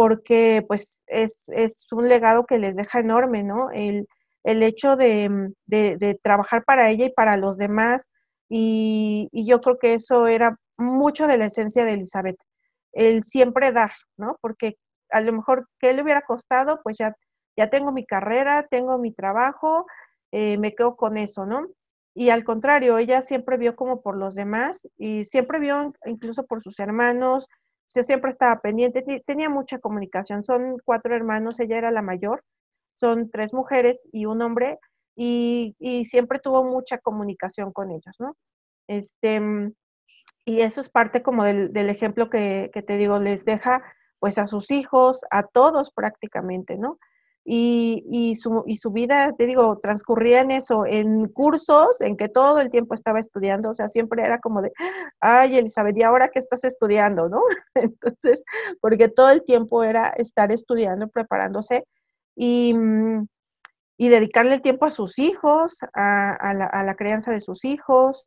porque 0.00 0.64
pues 0.66 0.98
es, 1.08 1.42
es, 1.48 1.84
un 1.92 2.08
legado 2.08 2.46
que 2.46 2.56
les 2.56 2.74
deja 2.74 3.00
enorme, 3.00 3.42
¿no? 3.42 3.70
El, 3.70 4.08
el 4.44 4.62
hecho 4.62 4.96
de, 4.96 5.28
mm, 5.28 5.52
de, 5.66 6.18
trabajar 6.22 6.64
para 6.64 6.88
ella 6.88 7.04
y 7.04 7.12
para 7.12 7.36
los 7.36 7.58
demás, 7.58 8.08
y, 8.48 9.28
y, 9.30 9.46
yo 9.46 9.60
creo 9.60 9.78
que 9.78 9.92
eso 9.92 10.26
era 10.26 10.56
mucho 10.78 11.26
de 11.26 11.36
la 11.36 11.44
esencia 11.44 11.84
de 11.84 11.92
Elizabeth, 11.92 12.38
el 12.94 13.22
siempre 13.24 13.72
dar, 13.72 13.92
¿no? 14.16 14.38
Porque 14.40 14.76
a 15.10 15.20
lo 15.20 15.34
mejor, 15.34 15.68
¿qué 15.78 15.92
le 15.92 16.02
hubiera 16.02 16.22
costado? 16.22 16.80
Pues 16.82 16.96
ya, 16.98 17.14
ya 17.54 17.68
tengo 17.68 17.92
mi 17.92 18.06
carrera, 18.06 18.66
tengo 18.70 18.96
mi 18.98 19.12
trabajo, 19.12 19.84
eh, 20.32 20.56
me 20.56 20.74
quedo 20.74 20.96
con 20.96 21.18
eso, 21.18 21.44
¿no? 21.44 21.66
Y 22.14 22.30
al 22.30 22.42
contrario, 22.44 22.96
ella 22.96 23.20
siempre 23.20 23.58
vio 23.58 23.76
como 23.76 24.00
por 24.00 24.16
los 24.16 24.34
demás 24.34 24.88
y 24.96 25.26
siempre 25.26 25.60
vio 25.60 25.92
incluso 26.06 26.46
por 26.46 26.62
sus 26.62 26.78
hermanos, 26.80 27.48
sea, 27.92 28.02
siempre 28.02 28.30
estaba 28.30 28.60
pendiente, 28.60 29.02
tenía 29.26 29.48
mucha 29.48 29.78
comunicación. 29.78 30.44
Son 30.44 30.76
cuatro 30.84 31.14
hermanos, 31.14 31.58
ella 31.60 31.78
era 31.78 31.90
la 31.90 32.02
mayor, 32.02 32.44
son 32.98 33.30
tres 33.30 33.52
mujeres 33.52 33.98
y 34.12 34.26
un 34.26 34.42
hombre, 34.42 34.78
y, 35.16 35.76
y 35.78 36.06
siempre 36.06 36.38
tuvo 36.38 36.64
mucha 36.64 36.98
comunicación 36.98 37.72
con 37.72 37.90
ellos, 37.90 38.16
¿no? 38.18 38.36
Este, 38.88 39.40
y 40.44 40.60
eso 40.62 40.80
es 40.80 40.88
parte 40.88 41.22
como 41.22 41.44
del, 41.44 41.72
del 41.72 41.90
ejemplo 41.90 42.30
que, 42.30 42.70
que, 42.72 42.82
te 42.82 42.96
digo, 42.96 43.18
les 43.18 43.44
deja 43.44 43.82
pues 44.18 44.38
a 44.38 44.46
sus 44.46 44.70
hijos, 44.70 45.24
a 45.30 45.44
todos 45.44 45.90
prácticamente, 45.92 46.76
¿no? 46.76 46.98
Y, 47.44 48.04
y, 48.06 48.36
su, 48.36 48.64
y 48.66 48.76
su 48.76 48.90
vida, 48.92 49.32
te 49.36 49.46
digo, 49.46 49.78
transcurría 49.78 50.40
en 50.42 50.50
eso, 50.50 50.84
en 50.86 51.26
cursos, 51.28 52.00
en 52.00 52.16
que 52.16 52.28
todo 52.28 52.60
el 52.60 52.70
tiempo 52.70 52.94
estaba 52.94 53.18
estudiando, 53.18 53.70
o 53.70 53.74
sea, 53.74 53.88
siempre 53.88 54.22
era 54.22 54.40
como 54.40 54.60
de, 54.62 54.72
ay, 55.20 55.56
Elizabeth, 55.56 55.96
¿y 55.96 56.02
ahora 56.02 56.28
qué 56.28 56.38
estás 56.38 56.64
estudiando, 56.64 57.28
no? 57.28 57.42
Entonces, 57.74 58.44
porque 58.80 59.08
todo 59.08 59.30
el 59.30 59.42
tiempo 59.44 59.82
era 59.82 60.08
estar 60.16 60.52
estudiando, 60.52 61.08
preparándose 61.08 61.86
y, 62.36 62.74
mm, 62.74 63.26
y 63.96 64.08
dedicarle 64.08 64.54
el 64.54 64.62
tiempo 64.62 64.86
a 64.86 64.90
sus 64.90 65.18
hijos, 65.18 65.78
a, 65.94 66.54
la, 66.54 66.66
a 66.66 66.84
la 66.84 66.94
crianza 66.94 67.30
de 67.32 67.40
sus 67.40 67.64
hijos, 67.64 68.26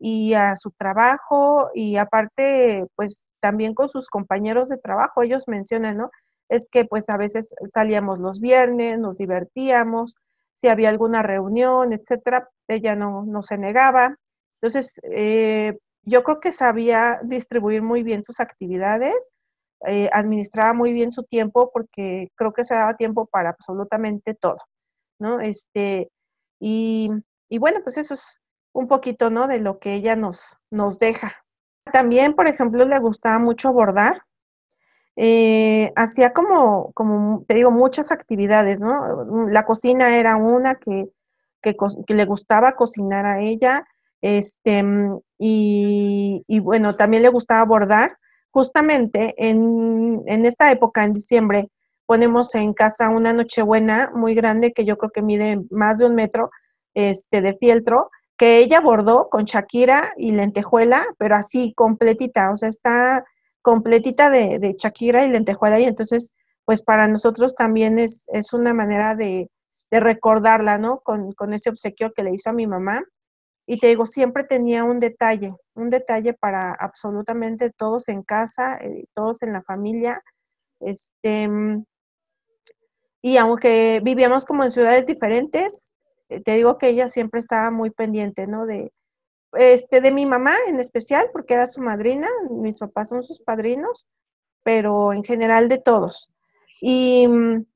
y 0.00 0.32
a 0.34 0.56
su 0.56 0.70
trabajo 0.72 1.70
y 1.74 1.96
aparte, 1.96 2.86
pues 2.96 3.22
también 3.40 3.74
con 3.74 3.88
sus 3.88 4.08
compañeros 4.08 4.68
de 4.70 4.78
trabajo. 4.78 5.22
Ellos 5.22 5.44
mencionan, 5.46 5.98
¿no? 5.98 6.10
Es 6.50 6.68
que 6.68 6.84
pues 6.84 7.08
a 7.08 7.16
veces 7.16 7.54
salíamos 7.72 8.18
los 8.18 8.40
viernes, 8.40 8.98
nos 8.98 9.16
divertíamos, 9.16 10.16
si 10.60 10.68
había 10.68 10.90
alguna 10.90 11.22
reunión, 11.22 11.92
etcétera, 11.94 12.48
ella 12.68 12.94
no, 12.94 13.42
se 13.42 13.56
negaba. 13.56 14.16
Entonces, 14.60 15.00
eh, 15.04 15.78
yo 16.02 16.22
creo 16.22 16.40
que 16.40 16.52
sabía 16.52 17.20
distribuir 17.24 17.82
muy 17.82 18.02
bien 18.02 18.24
sus 18.26 18.40
actividades, 18.40 19.32
eh, 19.86 20.10
administraba 20.12 20.74
muy 20.74 20.92
bien 20.92 21.10
su 21.10 21.22
tiempo 21.24 21.70
porque 21.72 22.28
creo 22.36 22.52
que 22.52 22.64
se 22.64 22.74
daba 22.74 22.96
tiempo 22.96 23.26
para 23.26 23.50
absolutamente 23.50 24.34
todo, 24.34 24.58
¿no? 25.18 25.40
Este, 25.40 26.10
y, 26.60 27.10
y 27.48 27.58
bueno, 27.58 27.80
pues 27.82 27.96
eso 27.96 28.14
es 28.14 28.38
un 28.74 28.88
poquito, 28.88 29.30
¿no? 29.30 29.46
De 29.48 29.60
lo 29.60 29.78
que 29.78 29.94
ella 29.94 30.16
nos, 30.16 30.58
nos 30.70 30.98
deja. 30.98 31.32
También, 31.92 32.34
por 32.34 32.48
ejemplo, 32.48 32.84
le 32.84 32.98
gustaba 32.98 33.38
mucho 33.38 33.72
bordar. 33.72 34.22
Eh, 35.22 35.92
hacía 35.96 36.32
como, 36.32 36.92
como, 36.94 37.44
te 37.46 37.54
digo, 37.54 37.70
muchas 37.70 38.10
actividades, 38.10 38.80
¿no? 38.80 39.48
La 39.50 39.66
cocina 39.66 40.16
era 40.16 40.36
una 40.36 40.76
que, 40.76 41.08
le 42.08 42.24
gustaba 42.24 42.72
cocinar 42.72 43.26
a 43.26 43.42
ella, 43.42 43.84
este, 44.22 44.82
y, 45.38 46.42
y, 46.46 46.60
bueno, 46.60 46.96
también 46.96 47.22
le 47.22 47.28
gustaba 47.28 47.62
bordar. 47.66 48.16
Justamente 48.50 49.34
en, 49.36 50.22
en 50.26 50.46
esta 50.46 50.72
época, 50.72 51.04
en 51.04 51.12
diciembre, 51.12 51.68
ponemos 52.06 52.54
en 52.54 52.72
casa 52.72 53.10
una 53.10 53.34
nochebuena 53.34 54.10
muy 54.14 54.34
grande 54.34 54.72
que 54.72 54.86
yo 54.86 54.96
creo 54.96 55.10
que 55.10 55.20
mide 55.20 55.60
más 55.70 55.98
de 55.98 56.06
un 56.06 56.14
metro 56.14 56.50
este, 56.94 57.42
de 57.42 57.58
fieltro 57.58 58.10
que 58.38 58.56
ella 58.56 58.80
bordó 58.80 59.28
con 59.28 59.44
Shakira 59.44 60.14
y 60.16 60.32
lentejuela, 60.32 61.04
pero 61.18 61.36
así 61.36 61.74
completita, 61.76 62.50
o 62.50 62.56
sea, 62.56 62.70
está 62.70 63.22
completita 63.62 64.30
de, 64.30 64.58
de 64.58 64.74
Shakira 64.78 65.24
y 65.24 65.30
lentejuela 65.30 65.80
y 65.80 65.84
entonces, 65.84 66.32
pues 66.64 66.82
para 66.82 67.08
nosotros 67.08 67.54
también 67.54 67.98
es, 67.98 68.26
es 68.32 68.52
una 68.52 68.74
manera 68.74 69.14
de, 69.14 69.50
de 69.90 70.00
recordarla, 70.00 70.78
¿no? 70.78 71.00
Con, 71.00 71.32
con, 71.32 71.52
ese 71.52 71.70
obsequio 71.70 72.12
que 72.12 72.22
le 72.22 72.34
hizo 72.34 72.50
a 72.50 72.54
mi 72.54 72.66
mamá. 72.66 73.02
Y 73.66 73.78
te 73.78 73.88
digo, 73.88 74.06
siempre 74.06 74.44
tenía 74.44 74.84
un 74.84 74.98
detalle, 75.00 75.54
un 75.74 75.90
detalle 75.90 76.32
para 76.34 76.72
absolutamente 76.72 77.70
todos 77.70 78.08
en 78.08 78.22
casa, 78.22 78.78
eh, 78.78 79.04
todos 79.14 79.42
en 79.42 79.52
la 79.52 79.62
familia. 79.62 80.22
Este, 80.80 81.48
y 83.22 83.36
aunque 83.36 84.00
vivíamos 84.02 84.44
como 84.46 84.64
en 84.64 84.70
ciudades 84.70 85.06
diferentes, 85.06 85.92
eh, 86.28 86.40
te 86.40 86.54
digo 86.54 86.78
que 86.78 86.88
ella 86.88 87.08
siempre 87.08 87.40
estaba 87.40 87.70
muy 87.70 87.90
pendiente, 87.90 88.46
¿no? 88.46 88.66
De, 88.66 88.92
este, 89.52 90.00
de 90.00 90.12
mi 90.12 90.26
mamá 90.26 90.54
en 90.68 90.80
especial, 90.80 91.28
porque 91.32 91.54
era 91.54 91.66
su 91.66 91.80
madrina, 91.80 92.28
mis 92.50 92.78
papás 92.78 93.08
son 93.08 93.22
sus 93.22 93.40
padrinos, 93.40 94.06
pero 94.62 95.12
en 95.12 95.24
general 95.24 95.68
de 95.68 95.78
todos. 95.78 96.30
Y, 96.80 97.28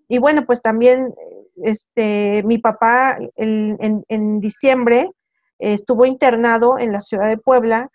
y 0.08 0.18
bueno, 0.18 0.46
pues 0.46 0.62
también 0.62 1.14
este, 1.56 2.42
mi 2.44 2.58
papá 2.58 3.18
en, 3.36 3.76
en, 3.80 4.04
en 4.08 4.40
diciembre 4.40 5.10
estuvo 5.58 6.06
internado 6.06 6.78
en 6.78 6.92
la 6.92 7.00
ciudad 7.00 7.28
de 7.28 7.38
Puebla 7.38 7.90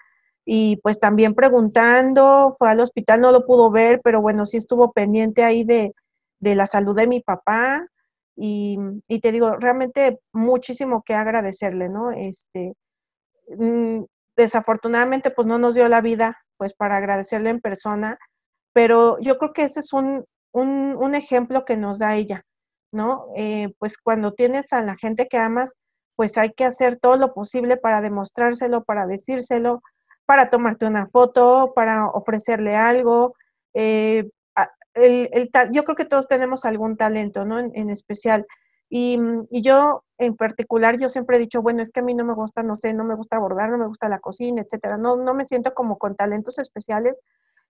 y 0.45 0.77
pues 0.77 0.99
también 0.99 1.35
preguntando, 1.35 2.55
fue 2.57 2.69
al 2.69 2.79
hospital, 2.79 3.21
no 3.21 3.31
lo 3.31 3.45
pudo 3.45 3.69
ver, 3.69 4.01
pero 4.03 4.21
bueno, 4.21 4.45
sí 4.45 4.57
estuvo 4.57 4.91
pendiente 4.91 5.43
ahí 5.43 5.63
de, 5.63 5.93
de 6.39 6.55
la 6.55 6.65
salud 6.65 6.95
de 6.95 7.07
mi 7.07 7.19
papá, 7.19 7.85
y, 8.41 8.77
y, 9.09 9.19
te 9.19 9.33
digo, 9.33 9.57
realmente 9.57 10.19
muchísimo 10.31 11.03
que 11.03 11.13
agradecerle, 11.13 11.89
¿no? 11.89 12.11
Este, 12.11 12.73
desafortunadamente, 14.35 15.31
pues 15.31 15.47
no 15.47 15.57
nos 15.57 15.75
dio 15.75 15.87
la 15.87 16.01
vida, 16.01 16.37
pues 16.57 16.73
para 16.73 16.97
agradecerle 16.97 17.49
en 17.49 17.61
persona, 17.61 18.17
pero 18.73 19.17
yo 19.19 19.37
creo 19.37 19.53
que 19.53 19.63
ese 19.63 19.81
es 19.81 19.93
un, 19.93 20.25
un, 20.51 21.15
ejemplo 21.15 21.65
que 21.65 21.77
nos 21.77 21.99
da 21.99 22.15
ella, 22.15 22.43
¿no? 22.91 23.27
Eh, 23.35 23.73
pues 23.79 23.97
cuando 23.97 24.33
tienes 24.33 24.73
a 24.73 24.81
la 24.81 24.95
gente 24.95 25.27
que 25.27 25.37
amas, 25.37 25.73
pues 26.15 26.37
hay 26.37 26.51
que 26.51 26.65
hacer 26.65 26.99
todo 26.99 27.17
lo 27.17 27.33
posible 27.33 27.77
para 27.77 28.01
demostrárselo, 28.01 28.83
para 28.83 29.07
decírselo, 29.07 29.81
para 30.25 30.49
tomarte 30.49 30.85
una 30.85 31.07
foto, 31.07 31.73
para 31.75 32.07
ofrecerle 32.07 32.75
algo, 32.75 33.35
eh, 33.73 34.29
el, 34.93 35.49
yo 35.71 35.83
creo 35.83 35.95
que 35.95 36.05
todos 36.05 36.27
tenemos 36.27 36.65
algún 36.65 36.97
talento, 36.97 37.45
¿no? 37.45 37.59
En 37.59 37.89
especial. 37.89 38.45
Y, 38.89 39.17
mm, 39.17 39.47
y, 39.51 39.61
yo 39.61 40.03
en 40.17 40.35
particular, 40.35 40.97
yo 40.99 41.09
siempre 41.09 41.37
he 41.37 41.39
dicho, 41.39 41.61
bueno, 41.61 41.81
es 41.81 41.91
que 41.91 42.01
a 42.01 42.03
mí 42.03 42.13
no 42.13 42.25
me 42.25 42.33
gusta, 42.33 42.63
no 42.63 42.75
sé, 42.75 42.93
no 42.93 43.03
me 43.05 43.15
gusta 43.15 43.39
bordar, 43.39 43.69
no 43.69 43.77
me 43.77 43.87
gusta 43.87 44.09
la 44.09 44.19
cocina, 44.19 44.61
etcétera. 44.61 44.97
No, 44.97 45.15
no 45.15 45.33
me 45.33 45.45
siento 45.45 45.73
como 45.73 45.97
con 45.97 46.15
talentos 46.15 46.57
especiales, 46.59 47.15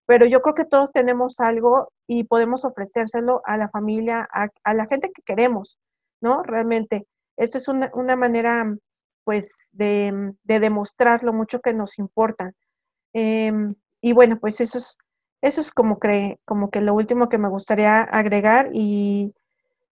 pero 0.06 0.26
yo 0.26 0.42
creo 0.42 0.56
que 0.56 0.66
todos 0.66 0.92
tenemos 0.92 1.40
algo 1.40 1.92
y 2.08 2.24
podemos 2.24 2.66
ofrecérselo 2.66 3.42
a 3.46 3.58
la 3.58 3.70
familia, 3.70 4.28
a, 4.32 4.74
la 4.74 4.88
gente 4.88 5.12
que 5.14 5.22
queremos, 5.24 5.78
¿no? 6.22 6.44
Realmente. 6.44 7.06
Esa 7.38 7.58
es 7.58 7.68
una, 7.68 7.92
una 7.94 8.16
manera, 8.16 8.76
pues, 9.24 9.68
de, 9.72 10.34
de, 10.44 10.60
demostrar 10.60 11.24
lo 11.24 11.34
mucho 11.34 11.62
que 11.62 11.74
nos 11.74 12.00
importa. 12.00 12.52
Eh, 13.14 13.52
y 14.02 14.14
bueno, 14.14 14.40
pues 14.40 14.62
eso 14.62 14.78
es 14.78 14.98
eso 15.42 15.62
es 15.62 15.72
como, 15.72 16.00
que, 16.00 16.38
como 16.46 16.70
que 16.70 16.82
lo 16.82 16.94
último 16.94 17.30
que 17.30 17.38
me 17.38 17.48
gustaría 17.48 18.02
agregar 18.02 18.70
y, 18.74 19.34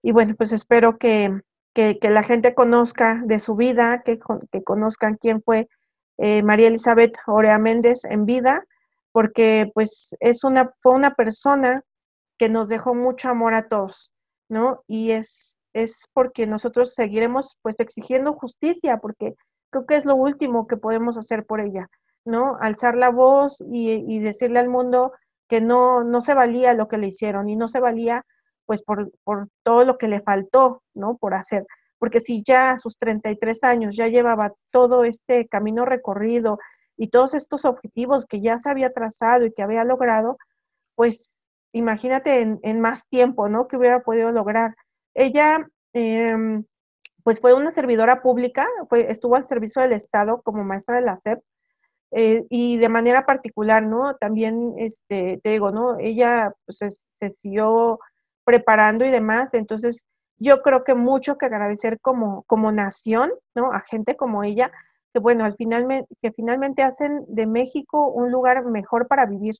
y 0.01 0.11
bueno, 0.11 0.35
pues 0.35 0.51
espero 0.51 0.97
que, 0.97 1.41
que, 1.73 1.97
la 2.01 2.23
gente 2.23 2.53
conozca 2.53 3.21
de 3.25 3.39
su 3.39 3.55
vida, 3.55 4.01
que, 4.03 4.19
que 4.51 4.63
conozcan 4.63 5.17
quién 5.17 5.41
fue 5.43 5.67
eh, 6.17 6.41
María 6.43 6.67
Elizabeth 6.67 7.15
Orea 7.27 7.57
Méndez 7.59 8.03
en 8.05 8.25
vida, 8.25 8.63
porque 9.11 9.69
pues 9.73 10.15
es 10.19 10.43
una, 10.43 10.71
fue 10.81 10.93
una 10.93 11.13
persona 11.15 11.83
que 12.37 12.49
nos 12.49 12.69
dejó 12.69 12.95
mucho 12.95 13.29
amor 13.29 13.53
a 13.53 13.67
todos, 13.67 14.11
¿no? 14.49 14.83
Y 14.87 15.11
es, 15.11 15.55
es 15.73 15.95
porque 16.13 16.47
nosotros 16.47 16.93
seguiremos 16.93 17.57
pues 17.61 17.79
exigiendo 17.79 18.33
justicia, 18.33 18.97
porque 18.97 19.35
creo 19.69 19.85
que 19.85 19.95
es 19.95 20.05
lo 20.05 20.15
último 20.15 20.67
que 20.67 20.77
podemos 20.77 21.17
hacer 21.17 21.45
por 21.45 21.61
ella, 21.61 21.87
¿no? 22.25 22.57
Alzar 22.59 22.95
la 22.95 23.09
voz 23.09 23.61
y, 23.71 24.03
y 24.07 24.19
decirle 24.19 24.59
al 24.59 24.69
mundo, 24.69 25.11
que 25.47 25.61
no, 25.61 26.03
no 26.03 26.21
se 26.21 26.33
valía 26.33 26.73
lo 26.73 26.87
que 26.87 26.97
le 26.97 27.07
hicieron 27.07 27.49
y 27.49 27.55
no 27.55 27.67
se 27.67 27.79
valía 27.79 28.25
pues 28.67 28.83
por, 28.83 29.11
por 29.23 29.47
todo 29.63 29.85
lo 29.85 29.97
que 29.97 30.07
le 30.07 30.21
faltó, 30.21 30.83
¿no? 30.93 31.17
Por 31.17 31.33
hacer. 31.33 31.65
Porque 31.97 32.19
si 32.19 32.43
ya 32.45 32.71
a 32.71 32.77
sus 32.77 32.99
33 32.99 33.63
años 33.63 33.95
ya 33.95 34.07
llevaba 34.07 34.53
todo 34.69 35.03
este 35.05 35.47
camino 35.47 35.85
recorrido 35.85 36.59
y 36.95 37.07
todos 37.07 37.33
estos 37.33 37.65
objetivos 37.65 38.25
que 38.25 38.41
ya 38.41 38.59
se 38.59 38.69
había 38.69 38.91
trazado 38.91 39.45
y 39.45 39.53
que 39.53 39.63
había 39.63 39.83
logrado, 39.83 40.37
pues 40.93 41.31
imagínate 41.71 42.59
en, 42.61 42.81
más 42.81 43.07
tiempo, 43.07 43.49
¿no? 43.49 43.67
Que 43.67 43.77
hubiera 43.77 44.03
podido 44.03 44.31
lograr. 44.31 44.75
Ella, 45.15 45.67
eh, 45.93 46.35
pues 47.23 47.39
fue 47.39 47.53
una 47.53 47.71
servidora 47.71 48.21
pública, 48.21 48.67
estuvo 48.91 49.35
al 49.35 49.47
servicio 49.47 49.81
del 49.81 49.93
Estado 49.93 50.41
como 50.41 50.63
maestra 50.63 50.97
de 50.97 51.01
la 51.01 51.15
SEP, 51.15 51.41
eh, 52.11 52.45
y 52.49 52.77
de 52.77 52.89
manera 52.89 53.25
particular, 53.25 53.83
¿no? 53.83 54.15
También, 54.15 54.75
este, 54.77 55.39
te 55.43 55.49
digo, 55.49 55.71
¿no? 55.71 55.97
Ella 55.99 56.53
pues, 56.65 56.77
se, 56.77 56.91
se, 56.91 57.35
siguió 57.41 57.99
preparando 58.47 59.03
y 59.03 59.11
demás, 59.11 59.49
entonces 59.51 60.05
yo 60.37 60.61
creo 60.61 60.85
que 60.85 60.95
mucho 60.95 61.37
que 61.37 61.47
agradecer 61.47 61.99
como, 61.99 62.43
como 62.43 62.71
nación, 62.71 63.29
¿no? 63.53 63.73
A 63.73 63.81
gente 63.81 64.15
como 64.15 64.45
ella, 64.45 64.71
que 65.13 65.19
bueno, 65.19 65.43
al 65.43 65.55
final, 65.55 65.85
que 66.21 66.31
finalmente 66.31 66.81
hacen 66.81 67.25
de 67.27 67.45
México 67.45 68.07
un 68.07 68.31
lugar 68.31 68.63
mejor 68.63 69.09
para 69.09 69.25
vivir, 69.25 69.55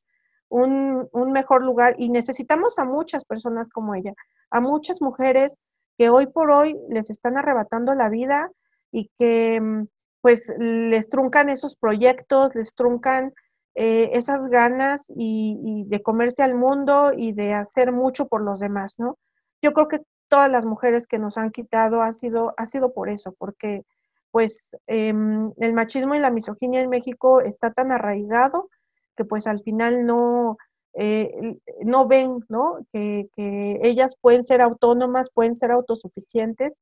un, 0.47 1.09
un 1.11 1.31
mejor 1.33 1.65
lugar, 1.65 1.95
y 1.97 2.07
necesitamos 2.07 2.79
a 2.79 2.85
muchas 2.85 3.25
personas 3.25 3.67
como 3.69 3.93
ella, 3.93 4.13
a 4.51 4.61
muchas 4.61 5.01
mujeres 5.01 5.59
que 5.97 6.09
hoy 6.09 6.27
por 6.27 6.49
hoy 6.49 6.79
les 6.87 7.09
están 7.09 7.37
arrebatando 7.37 7.93
la 7.93 8.07
vida 8.07 8.49
y 8.93 9.11
que 9.19 9.59
mm, 9.59 9.87
pues 10.21 10.49
les 10.59 11.09
truncan 11.09 11.49
esos 11.49 11.75
proyectos, 11.75 12.55
les 12.55 12.73
truncan 12.73 13.33
eh, 13.79 14.09
esas 14.17 14.47
ganas 14.49 15.05
y, 15.15 15.83
de 15.85 16.01
comerse 16.01 16.41
al 16.41 16.55
mundo 16.55 17.11
y 17.15 17.33
de 17.33 17.53
hacer 17.53 17.91
mucho 17.91 18.27
por 18.27 18.41
los 18.41 18.59
demás, 18.59 18.95
¿no? 18.97 19.19
Yo 19.61 19.71
creo 19.73 19.87
que 19.87 20.01
todas 20.29 20.49
las 20.49 20.65
mujeres 20.65 21.05
que 21.05 21.19
nos 21.19 21.37
han 21.37 21.51
quitado 21.51 22.01
ha 22.01 22.11
sido, 22.11 22.55
ha 22.57 22.65
sido 22.65 22.91
por 22.91 23.07
eso, 23.07 23.35
porque 23.37 23.83
pues 24.31 24.71
em, 24.87 25.53
el 25.57 25.73
machismo 25.73 26.15
y 26.15 26.19
la 26.19 26.31
misoginia 26.31 26.81
en 26.81 26.89
México 26.89 27.39
está 27.41 27.71
tan 27.71 27.91
arraigado 27.91 28.69
que 29.15 29.25
pues 29.25 29.45
al 29.45 29.61
final 29.61 30.07
no, 30.07 30.57
eh, 30.95 31.59
no 31.85 32.07
ven, 32.07 32.39
¿no? 32.49 32.79
Que, 32.91 33.29
que, 33.35 33.79
ellas 33.83 34.15
pueden 34.19 34.43
ser 34.43 34.61
autónomas, 34.61 35.29
pueden 35.31 35.53
ser 35.53 35.69
autosuficientes 35.71 36.73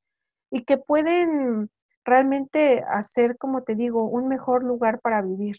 y 0.49 0.63
que 0.63 0.77
pueden 0.77 1.69
realmente 2.05 2.83
hacer, 2.87 3.37
como 3.37 3.63
te 3.63 3.75
digo, 3.75 4.05
un 4.05 4.29
mejor 4.29 4.63
lugar 4.63 5.01
para 5.01 5.21
vivir. 5.21 5.57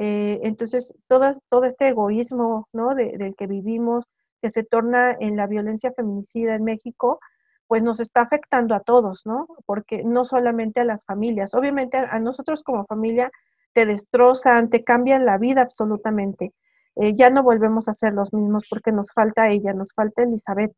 Eh, 0.00 0.38
entonces, 0.44 0.94
todo, 1.08 1.64
este 1.64 1.88
egoísmo, 1.88 2.68
¿no? 2.72 2.94
De, 2.94 3.18
del 3.18 3.34
que 3.34 3.48
vivimos, 3.48 4.04
que 4.40 4.48
se 4.48 4.62
torna 4.62 5.16
en 5.18 5.36
la 5.36 5.48
violencia 5.48 5.92
feminicida 5.92 6.54
en 6.54 6.62
México, 6.62 7.18
pues 7.66 7.82
nos 7.82 7.98
está 7.98 8.22
afectando 8.22 8.76
a 8.76 8.80
todos, 8.80 9.26
¿no? 9.26 9.48
Porque 9.66 10.04
no 10.04 10.24
solamente 10.24 10.80
a 10.80 10.84
las 10.84 11.04
familias, 11.04 11.52
obviamente 11.52 11.98
a, 11.98 12.20
nosotros 12.20 12.62
como 12.62 12.86
familia 12.86 13.32
te 13.72 13.86
destrozan, 13.86 14.70
te 14.70 14.84
cambian 14.84 15.26
la 15.26 15.36
vida 15.36 15.62
absolutamente. 15.62 16.54
Eh, 16.94 17.14
ya 17.16 17.30
no 17.30 17.42
volvemos 17.42 17.88
a 17.88 17.92
ser 17.92 18.12
los 18.12 18.32
mismos 18.32 18.64
porque 18.70 18.92
nos 18.92 19.12
falta 19.12 19.50
ella, 19.50 19.74
nos 19.74 19.92
falta 19.92 20.22
Elizabeth. 20.22 20.72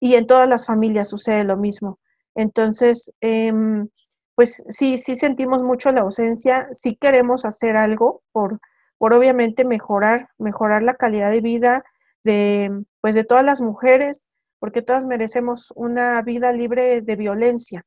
Y 0.00 0.16
en 0.16 0.26
todas 0.26 0.48
las 0.48 0.66
familias 0.66 1.08
sucede 1.08 1.44
lo 1.44 1.56
mismo. 1.56 1.98
Entonces, 2.34 3.10
em, 3.20 3.88
pues 4.34 4.64
sí, 4.68 4.98
sí 4.98 5.14
sentimos 5.14 5.62
mucho 5.62 5.92
la 5.92 6.02
ausencia, 6.02 6.68
sí 6.72 6.96
queremos 6.96 7.44
hacer 7.44 7.76
algo 7.76 8.22
por, 8.32 8.60
por 8.98 9.14
obviamente 9.14 9.64
mejorar, 9.64 10.28
mejorar 10.38 10.82
la 10.82 10.94
calidad 10.94 11.30
de 11.30 11.40
vida 11.40 11.84
de, 12.24 12.84
pues 13.00 13.14
de 13.14 13.24
todas 13.24 13.44
las 13.44 13.60
mujeres, 13.60 14.28
porque 14.58 14.82
todas 14.82 15.04
merecemos 15.04 15.72
una 15.76 16.20
vida 16.22 16.52
libre 16.52 17.00
de 17.02 17.16
violencia. 17.16 17.84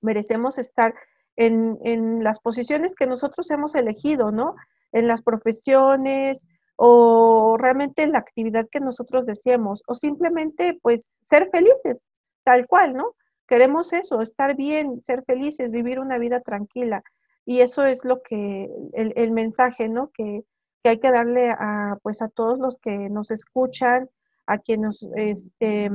Merecemos 0.00 0.58
estar 0.58 0.94
en, 1.36 1.78
en 1.84 2.24
las 2.24 2.40
posiciones 2.40 2.94
que 2.94 3.06
nosotros 3.06 3.50
hemos 3.50 3.74
elegido, 3.74 4.32
¿no? 4.32 4.56
En 4.92 5.06
las 5.06 5.22
profesiones 5.22 6.46
o 6.76 7.58
realmente 7.58 8.02
en 8.02 8.12
la 8.12 8.18
actividad 8.18 8.66
que 8.72 8.80
nosotros 8.80 9.26
deseemos, 9.26 9.82
o 9.86 9.94
simplemente 9.94 10.78
pues 10.80 11.14
ser 11.28 11.50
felices, 11.52 11.98
tal 12.42 12.66
cual, 12.66 12.94
¿no? 12.94 13.14
Queremos 13.50 13.92
eso, 13.92 14.20
estar 14.20 14.54
bien, 14.54 15.02
ser 15.02 15.24
felices, 15.24 15.72
vivir 15.72 15.98
una 15.98 16.18
vida 16.18 16.38
tranquila. 16.38 17.02
Y 17.44 17.62
eso 17.62 17.82
es 17.82 18.04
lo 18.04 18.22
que, 18.22 18.70
el, 18.92 19.12
el 19.16 19.32
mensaje, 19.32 19.88
¿no? 19.88 20.12
Que, 20.14 20.44
que 20.84 20.90
hay 20.90 21.00
que 21.00 21.10
darle 21.10 21.50
a, 21.50 21.98
pues, 22.00 22.22
a 22.22 22.28
todos 22.28 22.60
los 22.60 22.78
que 22.78 23.10
nos 23.10 23.32
escuchan, 23.32 24.08
a 24.46 24.58
quienes 24.58 25.04
este, 25.16 25.90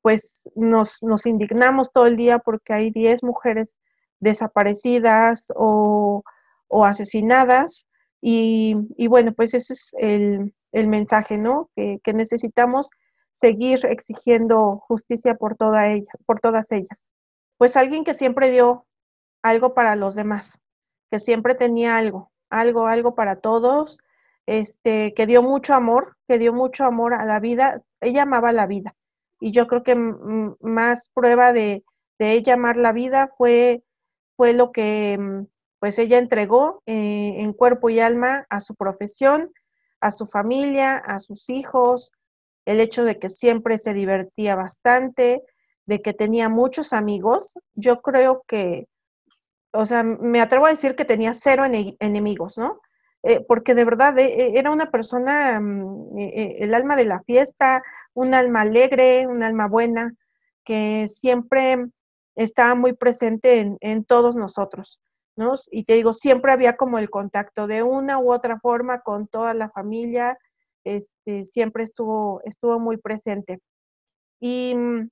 pues 0.00 0.42
nos, 0.54 1.02
nos 1.02 1.26
indignamos 1.26 1.92
todo 1.92 2.06
el 2.06 2.16
día 2.16 2.38
porque 2.38 2.72
hay 2.72 2.90
10 2.90 3.22
mujeres 3.22 3.68
desaparecidas 4.18 5.52
o, 5.54 6.22
o 6.68 6.84
asesinadas. 6.86 7.86
Y, 8.22 8.74
y, 8.96 9.08
bueno, 9.08 9.34
pues 9.34 9.52
ese 9.52 9.74
es 9.74 9.94
el, 9.98 10.54
el 10.72 10.88
mensaje, 10.88 11.36
¿no? 11.36 11.68
Que, 11.76 11.98
que, 12.02 12.14
necesitamos 12.14 12.88
seguir 13.40 13.84
exigiendo 13.86 14.78
justicia 14.88 15.34
por, 15.34 15.56
toda 15.56 15.88
ella, 15.88 16.10
por 16.26 16.40
todas 16.40 16.70
ellas. 16.72 16.98
Pues 17.58 17.76
alguien 17.76 18.04
que 18.04 18.14
siempre 18.14 18.50
dio 18.50 18.86
algo 19.42 19.74
para 19.74 19.96
los 19.96 20.14
demás, 20.14 20.58
que 21.10 21.20
siempre 21.20 21.54
tenía 21.54 21.96
algo, 21.96 22.30
algo, 22.50 22.86
algo 22.86 23.14
para 23.14 23.36
todos, 23.36 23.98
este, 24.46 25.14
que 25.14 25.26
dio 25.26 25.42
mucho 25.42 25.74
amor, 25.74 26.16
que 26.28 26.38
dio 26.38 26.52
mucho 26.52 26.84
amor 26.84 27.14
a 27.14 27.24
la 27.24 27.40
vida. 27.40 27.82
Ella 28.00 28.22
amaba 28.22 28.52
la 28.52 28.66
vida. 28.66 28.94
Y 29.40 29.52
yo 29.52 29.66
creo 29.66 29.82
que 29.82 29.94
más 29.94 31.10
prueba 31.12 31.52
de, 31.52 31.84
de, 32.18 32.32
ella 32.32 32.54
amar 32.54 32.76
la 32.76 32.92
vida 32.92 33.30
fue, 33.36 33.82
fue 34.36 34.52
lo 34.54 34.72
que 34.72 35.18
mm, 35.18 35.46
pues 35.78 35.98
ella 35.98 36.18
entregó 36.18 36.82
eh, 36.86 37.36
en 37.38 37.52
cuerpo 37.52 37.90
y 37.90 38.00
alma 38.00 38.46
a 38.48 38.60
su 38.60 38.74
profesión, 38.74 39.52
a 40.00 40.10
su 40.10 40.26
familia, 40.26 40.96
a 40.96 41.20
sus 41.20 41.50
hijos, 41.50 42.12
el 42.66 42.80
hecho 42.80 43.04
de 43.04 43.18
que 43.18 43.30
siempre 43.30 43.78
se 43.78 43.94
divertía 43.94 44.54
bastante, 44.54 45.42
de 45.86 46.02
que 46.02 46.12
tenía 46.12 46.48
muchos 46.48 46.92
amigos. 46.92 47.54
Yo 47.74 48.02
creo 48.02 48.44
que, 48.46 48.88
o 49.72 49.86
sea, 49.86 50.02
me 50.02 50.40
atrevo 50.40 50.66
a 50.66 50.70
decir 50.70 50.96
que 50.96 51.04
tenía 51.04 51.32
cero 51.32 51.64
enemigos, 51.64 52.58
¿no? 52.58 52.80
Eh, 53.22 53.44
porque 53.46 53.74
de 53.74 53.84
verdad 53.84 54.18
eh, 54.18 54.58
era 54.58 54.70
una 54.70 54.90
persona, 54.90 55.58
mm, 55.60 56.18
eh, 56.18 56.56
el 56.58 56.74
alma 56.74 56.96
de 56.96 57.06
la 57.06 57.22
fiesta, 57.22 57.82
un 58.14 58.34
alma 58.34 58.62
alegre, 58.62 59.26
un 59.26 59.42
alma 59.42 59.68
buena, 59.68 60.14
que 60.64 61.08
siempre 61.08 61.86
estaba 62.34 62.74
muy 62.74 62.92
presente 62.92 63.60
en, 63.60 63.78
en 63.80 64.04
todos 64.04 64.36
nosotros. 64.36 65.00
¿no? 65.36 65.54
Y 65.70 65.84
te 65.84 65.94
digo, 65.94 66.12
siempre 66.12 66.52
había 66.52 66.76
como 66.76 66.98
el 66.98 67.10
contacto 67.10 67.66
de 67.66 67.82
una 67.82 68.18
u 68.18 68.32
otra 68.32 68.58
forma 68.58 69.00
con 69.00 69.28
toda 69.28 69.54
la 69.54 69.70
familia, 69.70 70.38
este, 70.86 71.46
siempre 71.46 71.84
estuvo, 71.84 72.40
estuvo 72.44 72.80
muy 72.80 72.96
presente. 72.98 73.60
Y 74.40 74.74
mm, 74.76 75.10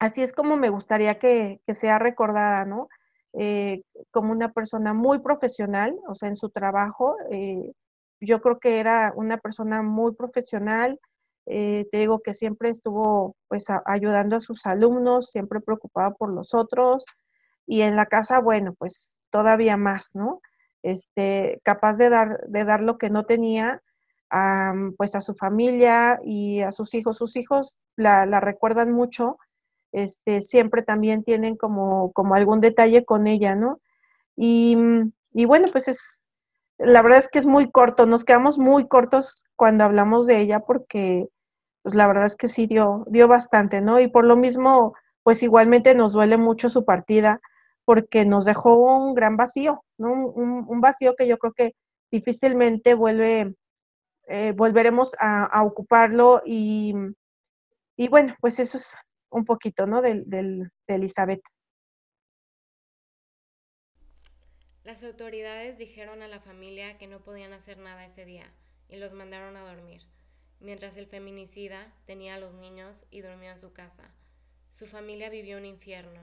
así 0.00 0.22
es 0.22 0.32
como 0.32 0.56
me 0.56 0.70
gustaría 0.70 1.18
que, 1.18 1.60
que 1.66 1.74
sea 1.74 1.98
recordada, 1.98 2.64
¿no? 2.64 2.88
eh, 3.38 3.82
como 4.10 4.32
una 4.32 4.52
persona 4.52 4.94
muy 4.94 5.18
profesional, 5.20 5.94
o 6.08 6.14
sea, 6.14 6.28
en 6.28 6.36
su 6.36 6.50
trabajo. 6.50 7.16
Eh, 7.30 7.72
yo 8.20 8.40
creo 8.40 8.58
que 8.58 8.80
era 8.80 9.12
una 9.14 9.36
persona 9.38 9.82
muy 9.82 10.14
profesional. 10.14 10.98
Eh, 11.46 11.86
te 11.92 11.98
digo 11.98 12.20
que 12.20 12.34
siempre 12.34 12.70
estuvo 12.70 13.36
pues 13.48 13.66
ayudando 13.84 14.36
a 14.36 14.40
sus 14.40 14.66
alumnos, 14.66 15.30
siempre 15.30 15.60
preocupada 15.60 16.12
por 16.12 16.32
los 16.32 16.54
otros. 16.54 17.04
Y 17.66 17.82
en 17.82 17.96
la 17.96 18.06
casa, 18.06 18.40
bueno, 18.40 18.74
pues 18.78 19.10
todavía 19.30 19.76
más, 19.76 20.10
¿no? 20.14 20.40
Este, 20.82 21.60
capaz 21.64 21.94
de 21.98 22.10
dar, 22.10 22.40
de 22.48 22.64
dar 22.64 22.80
lo 22.80 22.96
que 22.98 23.10
no 23.10 23.26
tenía 23.26 23.82
a, 24.36 24.74
pues 24.98 25.14
a 25.14 25.20
su 25.20 25.34
familia 25.34 26.20
y 26.24 26.60
a 26.60 26.72
sus 26.72 26.94
hijos. 26.94 27.16
Sus 27.16 27.36
hijos 27.36 27.76
la, 27.96 28.26
la 28.26 28.40
recuerdan 28.40 28.92
mucho 28.92 29.38
este, 29.96 30.42
siempre 30.42 30.82
también 30.82 31.24
tienen 31.24 31.56
como, 31.56 32.12
como 32.12 32.34
algún 32.34 32.60
detalle 32.60 33.06
con 33.06 33.26
ella, 33.26 33.56
¿no? 33.56 33.80
Y, 34.36 34.76
y, 35.32 35.46
bueno, 35.46 35.68
pues 35.72 35.88
es, 35.88 36.20
la 36.78 37.00
verdad 37.00 37.20
es 37.20 37.28
que 37.28 37.38
es 37.38 37.46
muy 37.46 37.70
corto, 37.70 38.04
nos 38.04 38.26
quedamos 38.26 38.58
muy 38.58 38.88
cortos 38.88 39.44
cuando 39.56 39.84
hablamos 39.84 40.26
de 40.26 40.40
ella 40.40 40.60
porque, 40.60 41.28
pues 41.82 41.94
la 41.94 42.06
verdad 42.06 42.26
es 42.26 42.36
que 42.36 42.48
sí 42.48 42.66
dio, 42.66 43.06
dio 43.08 43.26
bastante, 43.26 43.80
¿no? 43.80 43.98
Y 43.98 44.08
por 44.08 44.26
lo 44.26 44.36
mismo, 44.36 44.94
pues 45.22 45.42
igualmente 45.42 45.94
nos 45.94 46.12
duele 46.12 46.36
mucho 46.36 46.68
su 46.68 46.84
partida 46.84 47.40
porque 47.86 48.26
nos 48.26 48.44
dejó 48.44 48.76
un 48.76 49.14
gran 49.14 49.38
vacío, 49.38 49.82
¿no? 49.96 50.12
Un, 50.12 50.66
un 50.68 50.80
vacío 50.82 51.14
que 51.16 51.26
yo 51.26 51.38
creo 51.38 51.54
que 51.54 51.72
difícilmente 52.10 52.92
vuelve, 52.94 53.54
eh, 54.26 54.52
volveremos 54.52 55.14
a, 55.20 55.62
ocuparlo 55.62 56.42
y, 56.44 56.92
y 57.96 58.08
bueno, 58.08 58.34
pues 58.40 58.58
eso 58.58 58.76
es 58.76 58.96
un 59.30 59.44
poquito, 59.44 59.86
¿no? 59.86 60.02
De, 60.02 60.22
de, 60.26 60.68
de 60.86 60.94
Elizabeth. 60.94 61.42
Las 64.82 65.02
autoridades 65.02 65.78
dijeron 65.78 66.22
a 66.22 66.28
la 66.28 66.40
familia 66.40 66.98
que 66.98 67.06
no 67.06 67.22
podían 67.22 67.52
hacer 67.52 67.78
nada 67.78 68.04
ese 68.04 68.24
día 68.24 68.52
y 68.88 68.96
los 68.96 69.12
mandaron 69.12 69.56
a 69.56 69.64
dormir, 69.64 70.02
mientras 70.60 70.96
el 70.96 71.06
feminicida 71.06 71.92
tenía 72.04 72.36
a 72.36 72.38
los 72.38 72.54
niños 72.54 73.04
y 73.10 73.20
durmió 73.20 73.50
en 73.50 73.58
su 73.58 73.72
casa. 73.72 74.14
Su 74.70 74.86
familia 74.86 75.30
vivió 75.30 75.56
un 75.56 75.64
infierno. 75.64 76.20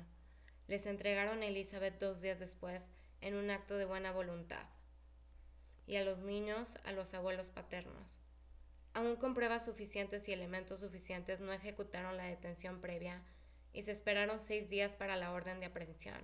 Les 0.68 0.86
entregaron 0.86 1.42
a 1.42 1.48
Elizabeth 1.48 2.00
dos 2.00 2.22
días 2.22 2.40
después 2.40 2.88
en 3.20 3.36
un 3.36 3.50
acto 3.50 3.78
de 3.78 3.86
buena 3.86 4.12
voluntad 4.12 4.66
y 5.86 5.98
a 5.98 6.04
los 6.04 6.20
niños 6.20 6.78
a 6.84 6.92
los 6.92 7.14
abuelos 7.14 7.50
paternos. 7.50 8.20
Aún 8.94 9.16
con 9.16 9.34
pruebas 9.34 9.66
suficientes 9.66 10.28
y 10.30 10.34
elementos 10.34 10.80
suficientes 10.80 11.40
no 11.40 11.52
ejecutaron 11.52 12.18
la 12.18 12.26
detención 12.26 12.80
previa 12.80 13.24
y 13.74 13.82
se 13.82 13.92
esperaron 13.92 14.40
seis 14.40 14.70
días 14.70 14.96
para 14.96 15.18
la 15.18 15.32
orden 15.32 15.60
de 15.60 15.66
aprehensión. 15.66 16.24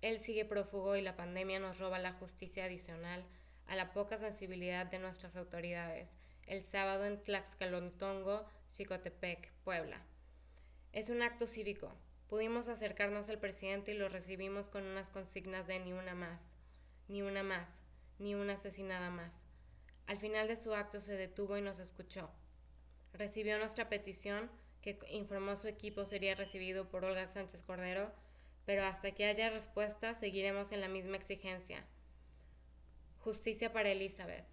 Él 0.00 0.20
sigue 0.20 0.44
prófugo 0.44 0.96
y 0.96 1.02
la 1.02 1.16
pandemia 1.16 1.58
nos 1.58 1.78
roba 1.78 1.98
la 1.98 2.12
justicia 2.12 2.64
adicional 2.64 3.24
a 3.66 3.76
la 3.76 3.92
poca 3.92 4.18
sensibilidad 4.18 4.86
de 4.86 4.98
nuestras 4.98 5.36
autoridades 5.36 6.12
el 6.46 6.62
sábado 6.62 7.04
en 7.04 7.22
Tlaxcalontongo, 7.22 8.44
Chicotepec, 8.70 9.52
Puebla. 9.64 10.02
Es 10.92 11.08
un 11.08 11.22
acto 11.22 11.46
cívico. 11.46 11.94
Pudimos 12.28 12.68
acercarnos 12.68 13.28
al 13.28 13.38
presidente 13.38 13.92
y 13.92 13.94
lo 13.94 14.08
recibimos 14.08 14.68
con 14.68 14.84
unas 14.84 15.10
consignas 15.10 15.66
de 15.66 15.78
ni 15.80 15.92
una 15.92 16.14
más, 16.14 16.50
ni 17.08 17.22
una 17.22 17.42
más, 17.42 17.68
ni 18.22 18.34
una 18.34 18.54
asesinada 18.54 19.10
más. 19.10 19.32
Al 20.06 20.18
final 20.18 20.48
de 20.48 20.56
su 20.56 20.74
acto 20.74 21.00
se 21.00 21.16
detuvo 21.16 21.58
y 21.58 21.62
nos 21.62 21.78
escuchó. 21.78 22.30
Recibió 23.12 23.58
nuestra 23.58 23.88
petición, 23.88 24.50
que 24.80 24.98
informó 25.10 25.56
su 25.56 25.68
equipo 25.68 26.04
sería 26.04 26.34
recibido 26.34 26.88
por 26.88 27.04
Olga 27.04 27.28
Sánchez 27.28 27.62
Cordero, 27.62 28.12
pero 28.64 28.84
hasta 28.84 29.12
que 29.12 29.26
haya 29.26 29.50
respuesta 29.50 30.14
seguiremos 30.14 30.72
en 30.72 30.80
la 30.80 30.88
misma 30.88 31.16
exigencia. 31.16 31.84
Justicia 33.18 33.72
para 33.72 33.90
Elizabeth. 33.90 34.46